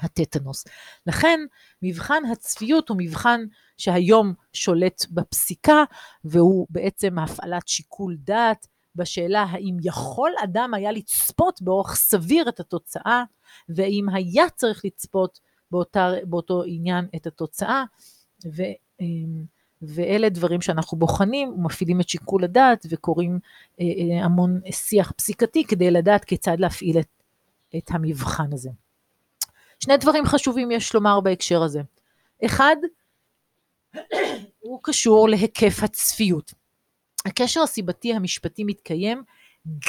הטטנוס. 0.00 0.64
לכן 1.06 1.40
מבחן 1.82 2.22
הצפיות 2.32 2.88
הוא 2.88 2.96
מבחן 3.00 3.40
שהיום 3.78 4.34
שולט 4.52 5.06
בפסיקה, 5.10 5.84
והוא 6.24 6.66
בעצם 6.70 7.18
הפעלת 7.18 7.68
שיקול 7.68 8.16
דעת 8.18 8.66
בשאלה 8.98 9.42
האם 9.42 9.76
יכול 9.82 10.32
אדם 10.44 10.74
היה 10.74 10.92
לצפות 10.92 11.62
באורח 11.62 11.94
סביר 11.96 12.48
את 12.48 12.60
התוצאה, 12.60 13.24
ואם 13.68 14.06
היה 14.12 14.50
צריך 14.50 14.84
לצפות 14.84 15.40
באותה, 15.70 16.10
באותו 16.24 16.62
עניין 16.66 17.06
את 17.16 17.26
התוצאה, 17.26 17.84
ו, 18.46 18.62
אמ, 19.00 19.44
ואלה 19.82 20.28
דברים 20.28 20.60
שאנחנו 20.60 20.98
בוחנים 20.98 21.48
ומפעילים 21.48 22.00
את 22.00 22.08
שיקול 22.08 22.44
הדעת 22.44 22.86
וקוראים 22.90 23.38
אה, 23.80 23.84
אה, 23.84 24.24
המון 24.24 24.60
שיח 24.70 25.12
פסיקתי 25.12 25.64
כדי 25.64 25.90
לדעת 25.90 26.24
כיצד 26.24 26.56
להפעיל 26.60 26.98
את, 26.98 27.08
את 27.76 27.90
המבחן 27.90 28.52
הזה. 28.52 28.70
שני 29.80 29.96
דברים 29.96 30.26
חשובים 30.26 30.70
יש 30.70 30.94
לומר 30.94 31.20
בהקשר 31.20 31.62
הזה. 31.62 31.80
אחד, 32.44 32.76
הוא 34.60 34.80
קשור 34.82 35.28
להיקף 35.28 35.82
הצפיות. 35.82 36.52
הקשר 37.28 37.62
הסיבתי 37.62 38.14
המשפטי 38.14 38.64
מתקיים 38.64 39.22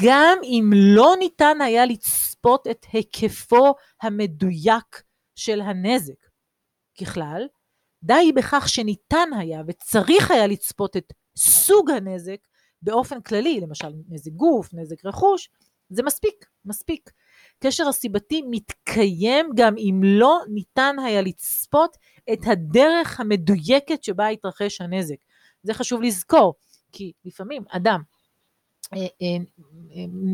גם 0.03 0.37
אם 0.43 0.71
לא 0.75 1.15
ניתן 1.19 1.61
היה 1.61 1.85
לצפות 1.85 2.67
את 2.67 2.85
היקפו 2.93 3.73
המדויק 4.01 5.03
של 5.35 5.61
הנזק. 5.61 6.27
ככלל, 7.01 7.47
די 8.03 8.31
בכך 8.35 8.69
שניתן 8.69 9.29
היה 9.39 9.61
וצריך 9.67 10.31
היה 10.31 10.47
לצפות 10.47 10.97
את 10.97 11.13
סוג 11.37 11.91
הנזק 11.91 12.37
באופן 12.81 13.21
כללי, 13.21 13.59
למשל 13.59 13.87
נזק 14.09 14.31
גוף, 14.31 14.73
נזק 14.73 15.05
רכוש, 15.05 15.49
זה 15.89 16.03
מספיק, 16.03 16.45
מספיק. 16.65 17.09
קשר 17.63 17.87
הסיבתי 17.87 18.41
מתקיים 18.49 19.49
גם 19.55 19.75
אם 19.77 20.01
לא 20.03 20.39
ניתן 20.53 20.95
היה 21.05 21.21
לצפות 21.21 21.97
את 22.33 22.39
הדרך 22.45 23.19
המדויקת 23.19 24.03
שבה 24.03 24.27
התרחש 24.27 24.81
הנזק. 24.81 25.15
זה 25.63 25.73
חשוב 25.73 26.01
לזכור, 26.01 26.53
כי 26.91 27.11
לפעמים 27.25 27.63
אדם 27.69 28.01
אה, 28.93 29.07
אה, 29.21 29.37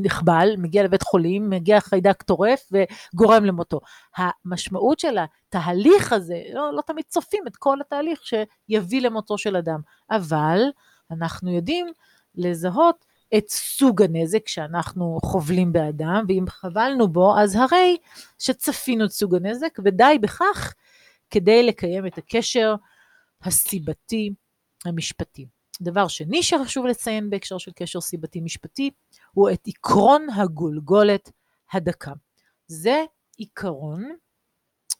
נחבל, 0.02 0.50
מגיע 0.58 0.84
לבית 0.84 1.04
חולים, 1.04 1.50
מגיע 1.50 1.82
חיידק 1.82 2.24
טורף 2.24 2.72
וגורם 2.72 3.46
למותו. 3.46 3.80
המשמעות 4.18 5.00
של 5.00 5.18
התהליך 5.18 6.14
הזה, 6.14 6.42
לא, 6.54 6.74
לא 6.74 6.82
תמיד 6.82 7.06
צופים 7.08 7.44
את 7.48 7.56
כל 7.56 7.82
התהליך 7.82 8.22
שיביא 8.24 9.02
למותו 9.02 9.38
של 9.38 9.56
אדם, 9.56 9.80
אבל 10.12 10.62
אנחנו 11.12 11.52
יודעים 11.52 11.88
לזהות 12.36 13.06
את 13.38 13.50
סוג 13.50 14.02
הנזק 14.02 14.48
שאנחנו 14.48 15.20
חובלים 15.24 15.74
באדם, 15.74 16.26
ואם 16.28 16.46
חבלנו 16.48 17.08
בו, 17.08 17.38
אז 17.38 17.56
הרי 17.56 17.98
שצפינו 18.40 19.06
את 19.06 19.12
סוג 19.12 19.36
הנזק, 19.36 19.80
ודי 19.84 20.18
בכך 20.22 20.74
כדי 21.30 21.64
לקיים 21.64 22.08
את 22.08 22.18
הקשר 22.18 22.76
הסיבתי 23.42 24.34
המשפטי. 24.86 25.46
דבר 25.82 26.08
שני 26.08 26.44
שחשוב 26.44 26.86
לציין 26.86 27.30
בהקשר 27.30 27.58
של 27.58 27.72
קשר 27.76 28.02
סיבתי 28.02 28.42
משפטי, 28.42 28.92
הוא 29.32 29.50
את 29.50 29.62
עקרון 29.68 30.28
הגולגולת 30.30 31.32
הדקה. 31.74 32.12
זה 32.68 33.06
עיקרון 33.38 34.04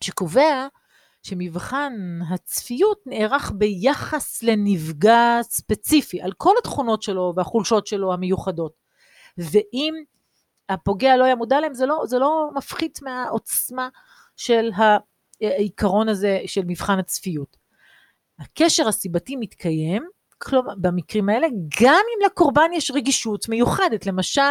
שקובע 0.04 0.68
שמבחן 1.24 1.94
הצפיות 2.30 3.00
נערך 3.06 3.52
ביחס 3.56 4.44
לנפגע 4.44 5.40
ספציפי, 5.42 6.22
על 6.22 6.32
כל 6.38 6.54
התכונות 6.60 7.04
שלו 7.04 7.34
והחולשות 7.36 7.88
שלו 7.88 8.14
המיוחדות. 8.14 8.74
ואם 9.38 9.94
הפוגע 10.70 11.18
לא 11.18 11.24
היה 11.24 11.36
מודע 11.36 11.60
להם, 11.60 11.74
זה 11.74 11.86
לא, 11.86 12.02
זה 12.06 12.20
לא 12.20 12.50
מפחית 12.56 13.00
מהעוצמה 13.02 13.90
של 14.36 14.70
העיקרון 15.42 16.10
הזה 16.10 16.40
של 16.46 16.62
מבחן 16.68 17.00
הצפיות. 17.00 17.58
הקשר 18.40 18.88
הסיבתי 18.88 19.36
מתקיים, 19.36 20.04
כלומר, 20.38 20.74
במקרים 20.78 21.30
האלה, 21.30 21.48
גם 21.82 22.04
אם 22.16 22.26
לקורבן 22.26 22.74
יש 22.74 22.92
רגישות 22.92 23.50
מיוחדת, 23.50 24.06
למשל, 24.06 24.42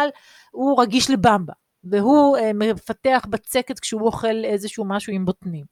הוא 0.51 0.81
רגיש 0.81 1.09
לבמבה, 1.09 1.53
והוא 1.83 2.37
אה, 2.37 2.53
מפתח 2.53 3.25
בצקת 3.29 3.79
כשהוא 3.79 4.01
אוכל 4.01 4.45
איזשהו 4.45 4.85
משהו 4.87 5.13
עם 5.13 5.25
בוטנים. 5.25 5.65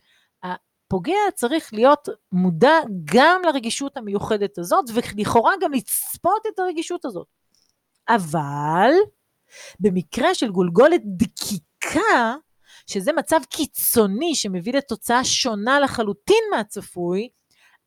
הפוגע 0.43 1.31
צריך 1.35 1.73
להיות 1.73 2.09
מודע 2.31 2.73
גם 3.13 3.41
לרגישות 3.45 3.97
המיוחדת 3.97 4.57
הזאת, 4.57 4.85
ולכאורה 4.93 5.53
גם 5.61 5.73
לצפות 5.73 6.41
את 6.53 6.59
הרגישות 6.59 7.05
הזאת. 7.05 7.27
אבל 8.09 8.91
במקרה 9.79 10.35
של 10.35 10.51
גולגולת 10.51 11.01
דקיקה, 11.05 12.35
שזה 12.87 13.13
מצב 13.13 13.39
קיצוני 13.49 14.35
שמביא 14.35 14.73
לתוצאה 14.73 15.23
שונה 15.23 15.79
לחלוטין 15.79 16.43
מהצפוי, 16.51 17.29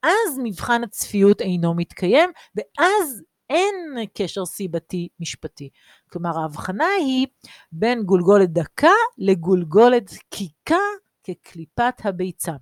אז 0.07 0.38
מבחן 0.42 0.85
הצפיות 0.85 1.40
אינו 1.40 1.75
מתקיים, 1.75 2.31
ואז 2.57 3.23
אין 3.51 3.75
קשר 4.14 4.45
סיבתי 4.45 5.09
משפטי. 5.21 5.71
כלומר, 6.11 6.38
ההבחנה 6.38 6.88
היא 6.99 7.27
בין 7.73 8.03
גולגולת 8.03 8.53
דקה 8.53 8.92
לגולגולת 9.19 10.12
דקיקה 10.12 10.79
כקליפת 11.25 11.95
הביצה. 12.05 12.53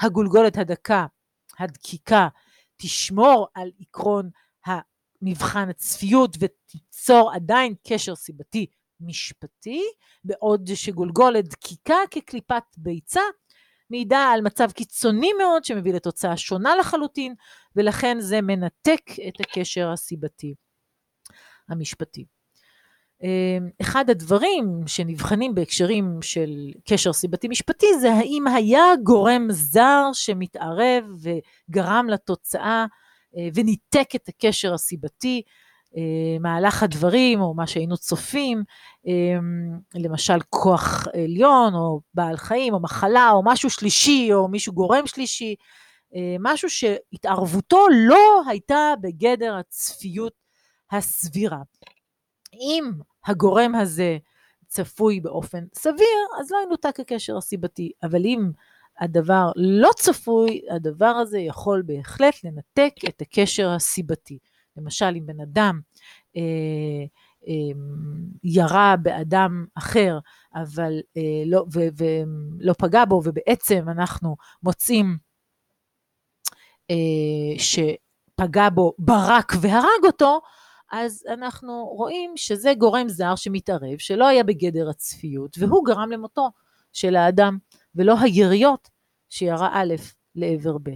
הגולגולת 0.00 0.58
הדקה, 0.58 1.06
הדקיקה, 1.58 2.28
תשמור 2.76 3.46
על 3.54 3.70
עקרון 3.80 4.30
מבחן 5.22 5.68
הצפיות 5.68 6.36
ותיצור 6.40 7.32
עדיין 7.34 7.74
קשר 7.88 8.14
סיבתי 8.14 8.66
משפטי, 9.00 9.82
בעוד 10.24 10.74
שגולגולת 10.74 11.48
דקיקה 11.48 11.96
כקליפת 12.10 12.62
ביצה 12.76 13.20
מעידה 13.90 14.18
על 14.18 14.40
מצב 14.40 14.70
קיצוני 14.72 15.32
מאוד 15.32 15.64
שמביא 15.64 15.92
לתוצאה 15.92 16.36
שונה 16.36 16.76
לחלוטין, 16.76 17.34
ולכן 17.76 18.16
זה 18.20 18.40
מנתק 18.40 19.02
את 19.28 19.40
הקשר 19.40 19.90
הסיבתי 19.90 20.54
המשפטי. 21.68 22.24
אמ, 23.22 23.68
אחד 23.80 24.10
הדברים 24.10 24.80
שנבחנים 24.86 25.54
בהקשרים 25.54 26.22
של 26.22 26.50
קשר 26.88 27.12
סיבתי 27.12 27.48
משפטי 27.48 27.86
זה 28.00 28.12
האם 28.12 28.46
היה 28.46 28.84
גורם 29.02 29.46
זר 29.50 30.10
שמתערב 30.12 31.04
וגרם 31.22 32.06
לתוצאה 32.08 32.86
אה, 33.36 33.48
וניתק 33.54 34.08
את 34.14 34.28
הקשר 34.28 34.74
הסיבתי, 34.74 35.42
מהלך 36.40 36.82
הדברים 36.82 37.40
או 37.40 37.54
מה 37.54 37.66
שהיינו 37.66 37.96
צופים, 37.96 38.62
אמ, 39.06 39.78
למשל 39.94 40.38
כוח 40.48 41.06
עליון 41.14 41.74
או 41.74 42.00
בעל 42.14 42.36
חיים 42.36 42.74
או 42.74 42.80
מחלה 42.80 43.30
או 43.30 43.42
משהו 43.44 43.70
שלישי 43.70 44.28
או 44.32 44.48
מישהו 44.48 44.72
גורם 44.72 45.06
שלישי, 45.06 45.54
אה, 46.14 46.36
משהו 46.40 46.70
שהתערבותו 46.70 47.86
לא 48.08 48.42
הייתה 48.48 48.94
בגדר 49.00 49.56
הצפיות 49.56 50.32
הסבירה. 50.90 51.62
אם 52.54 52.90
הגורם 53.26 53.74
הזה 53.74 54.18
צפוי 54.66 55.20
באופן 55.20 55.64
סביר, 55.74 56.18
אז 56.40 56.50
לא 56.50 56.58
ינותק 56.66 57.00
הקשר 57.00 57.36
הסיבתי. 57.36 57.90
אבל 58.02 58.24
אם 58.24 58.50
הדבר 59.00 59.50
לא 59.56 59.90
צפוי, 59.96 60.62
הדבר 60.70 61.06
הזה 61.06 61.38
יכול 61.38 61.82
בהחלט 61.86 62.34
לנתק 62.44 62.92
את 63.08 63.20
הקשר 63.20 63.70
הסיבתי. 63.70 64.38
למשל, 64.78 65.12
אם 65.16 65.26
בן 65.26 65.40
אדם 65.40 65.80
אה, 66.36 67.04
אה, 67.48 67.80
ירה 68.44 68.94
באדם 69.02 69.66
אחר, 69.74 70.18
אבל 70.54 70.92
אה, 71.16 71.42
לא, 71.46 71.64
ו, 71.74 71.80
ולא 71.96 72.72
פגע 72.78 73.04
בו, 73.04 73.20
ובעצם 73.24 73.84
אנחנו 73.88 74.36
מוצאים 74.62 75.18
אה, 76.90 77.58
שפגע 77.58 78.68
בו 78.74 78.92
ברק 78.98 79.52
והרג 79.60 80.04
אותו, 80.06 80.40
אז 80.92 81.24
אנחנו 81.32 81.86
רואים 81.86 82.32
שזה 82.36 82.72
גורם 82.78 83.08
זר 83.08 83.34
שמתערב, 83.36 83.98
שלא 83.98 84.26
היה 84.26 84.44
בגדר 84.44 84.88
הצפיות, 84.90 85.58
והוא 85.58 85.86
גרם 85.86 86.10
למותו 86.10 86.50
של 86.92 87.16
האדם, 87.16 87.58
ולא 87.94 88.14
היריות 88.20 88.88
שירה 89.28 89.70
א' 89.72 89.94
לעבר 90.34 90.78
ב'. 90.82 90.90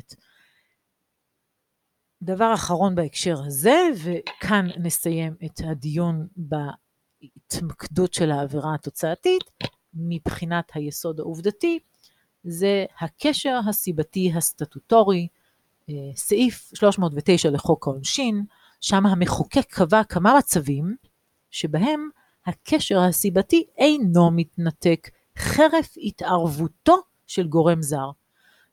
דבר 2.22 2.54
אחרון 2.54 2.94
בהקשר 2.94 3.36
הזה, 3.46 3.88
וכאן 4.04 4.66
נסיים 4.76 5.34
את 5.44 5.60
הדיון 5.64 6.26
בהתמקדות 6.36 8.14
של 8.14 8.30
העבירה 8.30 8.74
התוצאתית, 8.74 9.42
מבחינת 9.94 10.64
היסוד 10.74 11.20
העובדתי, 11.20 11.78
זה 12.44 12.84
הקשר 13.00 13.60
הסיבתי 13.68 14.32
הסטטוטורי, 14.34 15.28
אה, 15.90 15.94
סעיף 16.16 16.70
309 16.74 17.50
לחוק 17.50 17.86
העונשין, 17.86 18.44
שם 18.80 19.06
המחוקק 19.06 19.66
קבע 19.68 20.04
כמה 20.04 20.38
מצבים 20.38 20.96
שבהם 21.50 22.08
הקשר 22.46 23.00
הסיבתי 23.00 23.66
אינו 23.78 24.30
מתנתק 24.30 25.08
חרף 25.38 25.94
התערבותו 25.96 26.96
של 27.26 27.46
גורם 27.46 27.82
זר. 27.82 28.10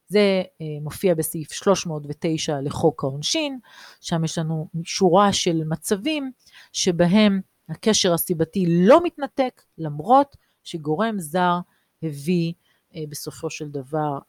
זה 0.09 0.43
אה, 0.61 0.65
מופיע 0.81 1.15
בסעיף 1.15 1.51
309 1.51 2.61
לחוק 2.61 3.03
העונשין, 3.03 3.59
שם 4.01 4.23
יש 4.23 4.37
לנו 4.37 4.67
שורה 4.83 5.33
של 5.33 5.61
מצבים 5.65 6.31
שבהם 6.73 7.41
הקשר 7.69 8.13
הסיבתי 8.13 8.65
לא 8.69 9.03
מתנתק, 9.03 9.61
למרות 9.77 10.37
שגורם 10.63 11.19
זר 11.19 11.59
הביא 12.03 12.53
אה, 12.95 13.01
בסופו 13.10 13.49
של 13.49 13.69
דבר 13.69 14.19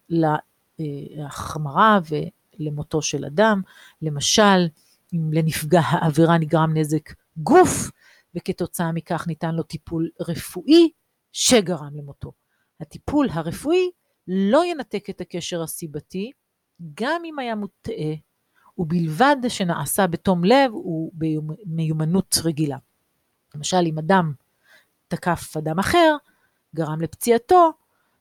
להחמרה 0.78 1.98
ולמותו 2.58 3.02
של 3.02 3.24
אדם. 3.24 3.62
למשל, 4.02 4.68
אם 5.12 5.32
לנפגע 5.32 5.80
העבירה 5.84 6.38
נגרם 6.38 6.76
נזק 6.76 7.12
גוף, 7.36 7.90
וכתוצאה 8.34 8.92
מכך 8.92 9.26
ניתן 9.26 9.54
לו 9.54 9.62
טיפול 9.62 10.10
רפואי 10.20 10.90
שגרם 11.32 11.96
למותו. 11.96 12.32
הטיפול 12.80 13.28
הרפואי 13.30 13.90
לא 14.32 14.64
ינתק 14.64 15.10
את 15.10 15.20
הקשר 15.20 15.62
הסיבתי, 15.62 16.32
גם 16.94 17.22
אם 17.24 17.38
היה 17.38 17.54
מוטעה, 17.54 18.14
ובלבד 18.78 19.36
שנעשה 19.48 20.06
בתום 20.06 20.44
לב 20.44 20.74
ובמיומנות 20.74 22.38
רגילה. 22.44 22.76
למשל, 23.54 23.76
אם 23.86 23.98
אדם 23.98 24.32
תקף 25.08 25.56
אדם 25.56 25.78
אחר, 25.78 26.16
גרם 26.74 27.00
לפציעתו, 27.00 27.72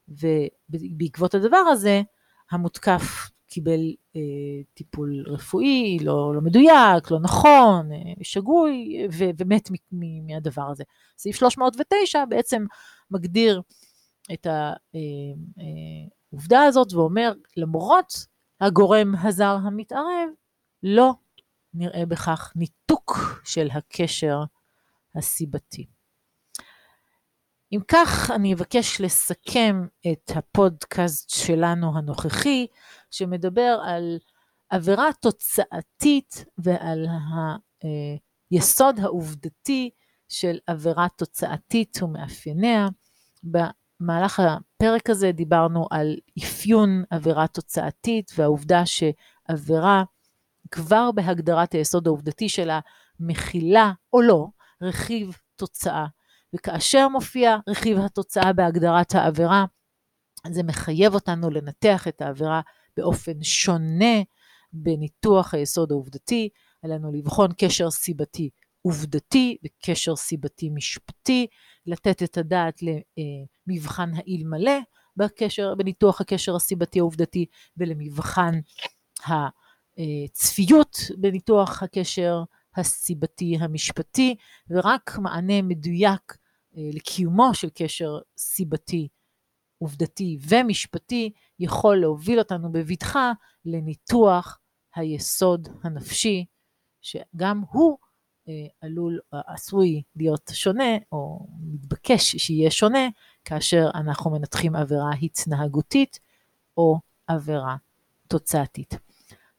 ובעקבות 0.08 1.34
הדבר 1.34 1.56
הזה, 1.56 2.02
המותקף 2.50 3.30
קיבל 3.46 3.80
אה, 4.16 4.20
טיפול 4.74 5.24
רפואי 5.26 5.98
לא, 6.02 6.34
לא 6.34 6.40
מדויק, 6.40 7.10
לא 7.10 7.20
נכון, 7.20 7.92
אה, 7.92 7.98
שגוי, 8.22 9.06
ו, 9.12 9.24
ומת 9.38 9.70
מ, 9.70 9.74
מ, 9.92 10.26
מהדבר 10.26 10.70
הזה. 10.70 10.84
סעיף 11.18 11.36
309 11.36 12.24
בעצם 12.24 12.64
מגדיר 13.10 13.62
את 14.32 14.46
העובדה 14.46 14.96
אה, 16.56 16.62
אה, 16.62 16.68
הזאת 16.68 16.92
ואומר, 16.92 17.32
למרות 17.56 18.26
הגורם 18.60 19.14
הזר 19.22 19.56
המתערב, 19.62 20.28
לא 20.82 21.14
נראה 21.74 22.06
בכך 22.06 22.52
ניתוק 22.56 23.18
של 23.44 23.68
הקשר 23.72 24.38
הסיבתי. 25.14 25.86
אם 27.72 27.80
כך, 27.88 28.30
אני 28.34 28.54
אבקש 28.54 29.00
לסכם 29.00 29.86
את 30.12 30.30
הפודקאסט 30.34 31.30
שלנו 31.30 31.98
הנוכחי, 31.98 32.66
שמדבר 33.10 33.80
על 33.84 34.18
עבירה 34.70 35.08
תוצאתית 35.20 36.44
ועל 36.58 37.06
היסוד 38.50 39.00
העובדתי 39.00 39.90
של 40.28 40.58
עבירה 40.66 41.06
תוצאתית 41.16 42.02
ומאפייניה. 42.02 42.88
במהלך 44.00 44.40
הפרק 44.40 45.10
הזה 45.10 45.32
דיברנו 45.32 45.86
על 45.90 46.16
אפיון 46.38 47.04
עבירה 47.10 47.46
תוצאתית 47.46 48.32
והעובדה 48.36 48.82
שעבירה 48.86 50.04
כבר 50.70 51.10
בהגדרת 51.12 51.72
היסוד 51.72 52.06
העובדתי 52.06 52.48
שלה 52.48 52.80
מכילה 53.20 53.92
או 54.12 54.22
לא 54.22 54.46
רכיב 54.82 55.36
תוצאה. 55.56 56.06
וכאשר 56.54 57.08
מופיע 57.08 57.56
רכיב 57.68 57.98
התוצאה 57.98 58.52
בהגדרת 58.52 59.14
העבירה, 59.14 59.64
זה 60.50 60.62
מחייב 60.62 61.14
אותנו 61.14 61.50
לנתח 61.50 62.08
את 62.08 62.22
העבירה 62.22 62.60
באופן 62.96 63.42
שונה 63.42 64.22
בניתוח 64.72 65.54
היסוד 65.54 65.92
העובדתי, 65.92 66.48
עלינו 66.82 67.12
לבחון 67.12 67.50
קשר 67.58 67.90
סיבתי 67.90 68.50
עובדתי 68.82 69.56
וקשר 69.64 70.16
סיבתי 70.16 70.70
משפטי, 70.70 71.46
לתת 71.86 72.22
את 72.22 72.38
הדעת 72.38 72.80
למבחן 72.82 74.10
האלמלא 74.14 74.78
בקשר, 75.16 75.74
בניתוח 75.74 76.20
הקשר 76.20 76.56
הסיבתי 76.56 76.98
העובדתי 76.98 77.46
ולמבחן 77.76 78.54
הצפיות 79.26 80.96
בניתוח 81.18 81.82
הקשר 81.82 82.42
הסיבתי 82.76 83.56
המשפטי, 83.60 84.36
ורק 84.70 85.18
מענה 85.18 85.62
מדויק 85.62 86.36
לקיומו 86.74 87.54
של 87.54 87.68
קשר 87.74 88.18
סיבתי 88.38 89.08
עובדתי 89.78 90.38
ומשפטי 90.48 91.32
יכול 91.58 91.96
להוביל 91.96 92.38
אותנו 92.38 92.72
בבטחה 92.72 93.32
לניתוח 93.64 94.58
היסוד 94.94 95.68
הנפשי, 95.82 96.44
שגם 97.00 97.62
הוא 97.70 97.98
אה, 98.02 98.09
עלול, 98.80 99.18
עשוי 99.32 100.02
להיות 100.16 100.50
שונה, 100.54 100.96
או 101.12 101.46
מתבקש 101.60 102.36
שיהיה 102.36 102.70
שונה, 102.70 103.08
כאשר 103.44 103.90
אנחנו 103.94 104.30
מנתחים 104.30 104.76
עבירה 104.76 105.10
התנהגותית 105.22 106.18
או 106.76 106.98
עבירה 107.26 107.76
תוצאתית. 108.28 108.98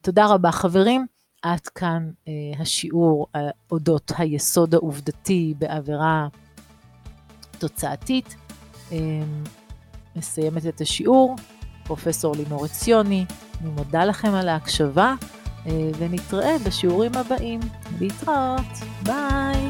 תודה 0.02 0.26
רבה 0.26 0.52
חברים, 0.52 1.06
עד 1.42 1.68
כאן 1.68 2.12
אה, 2.28 2.34
השיעור 2.60 3.28
אה, 3.36 3.50
אודות 3.72 4.12
היסוד 4.18 4.74
העובדתי 4.74 5.54
בעבירה 5.58 6.28
תוצאתית. 7.58 8.36
אה, 8.92 8.98
מסיימת 10.16 10.66
את 10.66 10.82
השיעור, 10.82 11.36
פרופסור 11.84 12.36
לימור 12.36 12.66
עציוני, 12.66 13.26
אני 13.62 13.70
מודה 13.70 14.06
לכם 14.06 14.34
על 14.34 14.50
ההקשבה, 14.50 15.16
אה, 15.22 15.41
ונתראה 15.97 16.55
בשיעורים 16.66 17.12
הבאים. 17.16 17.59
להתראות, 17.99 18.62
ביי. 19.03 19.70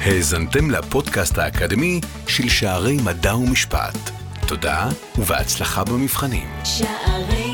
האזנתם 0.00 0.70
לפודקאסט 0.70 1.38
האקדמי 1.38 2.00
של 2.26 2.48
שערי 2.48 2.96
מדע 3.04 3.36
ומשפט. 3.36 4.10
תודה 4.46 4.88
ובהצלחה 5.18 5.84
במבחנים. 5.84 6.48
שערי 6.64 7.47